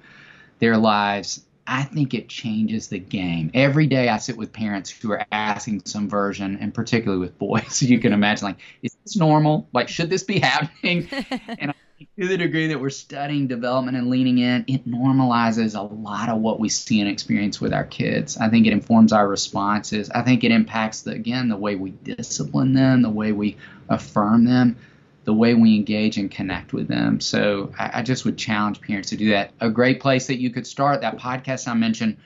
[0.60, 3.50] their lives, I think it changes the game.
[3.54, 7.82] Every day I sit with parents who are asking some version, and particularly with boys,
[7.90, 9.68] you can imagine, like, is this normal?
[9.72, 11.08] Like, should this be happening?
[11.58, 11.74] and
[12.18, 16.40] to the degree that we're studying development and leaning in, it normalizes a lot of
[16.40, 18.36] what we see and experience with our kids.
[18.36, 20.10] I think it informs our responses.
[20.10, 23.56] I think it impacts, the, again, the way we discipline them, the way we
[23.88, 24.76] affirm them
[25.24, 27.20] the way we engage and connect with them.
[27.20, 29.52] So I, I, just would challenge parents to do that.
[29.60, 32.16] A great place that you could start that podcast I mentioned,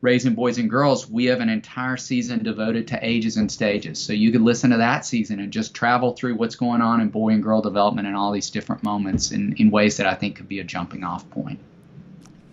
[0.00, 3.98] Raising Boys and Girls, we have an entire season devoted to ages and stages.
[3.98, 7.08] So you could listen to that season and just travel through what's going on in
[7.08, 10.36] boy and girl development and all these different moments in, in ways that I think
[10.36, 11.58] could be a jumping off point.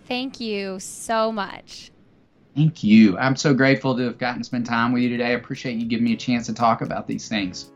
[0.08, 1.92] Thank you so much.
[2.54, 3.16] Thank you.
[3.16, 5.26] I'm so grateful to have gotten to spend time with you today.
[5.26, 7.70] I appreciate you giving me a chance to talk about these things.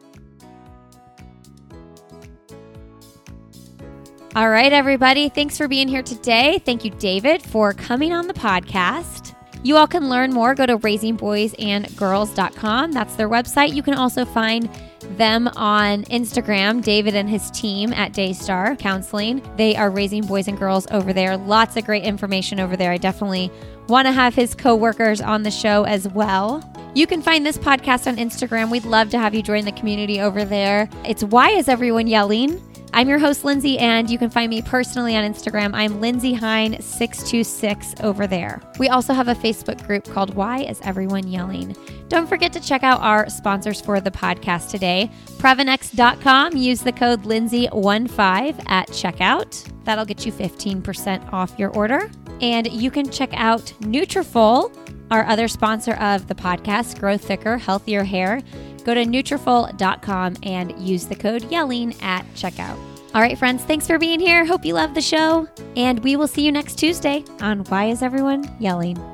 [4.34, 5.28] All right, everybody.
[5.28, 6.58] Thanks for being here today.
[6.64, 9.34] Thank you, David, for coming on the podcast.
[9.62, 10.54] You all can learn more.
[10.54, 12.92] Go to raisingboysandgirls.com.
[12.92, 13.74] That's their website.
[13.74, 14.70] You can also find
[15.18, 19.46] them on Instagram, David and his team at Daystar Counseling.
[19.56, 21.36] They are raising boys and girls over there.
[21.36, 22.90] Lots of great information over there.
[22.90, 23.50] I definitely
[23.86, 26.66] want to have his coworkers on the show as well.
[26.94, 28.70] You can find this podcast on Instagram.
[28.70, 30.88] We'd love to have you join the community over there.
[31.04, 32.58] It's Why Is Everyone Yelling?
[32.94, 35.70] I'm your host, Lindsey, and you can find me personally on Instagram.
[35.72, 38.60] I'm Lindsey Hein626 over there.
[38.78, 41.74] We also have a Facebook group called Why Is Everyone Yelling?
[42.10, 45.10] Don't forget to check out our sponsors for the podcast today.
[45.38, 46.54] Previnex.com.
[46.54, 49.72] Use the code Lindsey15 at checkout.
[49.84, 52.10] That'll get you 15% off your order.
[52.42, 54.76] And you can check out Nutrafol,
[55.10, 58.42] our other sponsor of the podcast, Grow Thicker, Healthier Hair.
[58.84, 62.78] Go to Nutrafol.com and use the code YELLING at checkout.
[63.14, 64.44] All right, friends, thanks for being here.
[64.44, 65.46] Hope you love the show.
[65.76, 69.11] And we will see you next Tuesday on Why Is Everyone Yelling?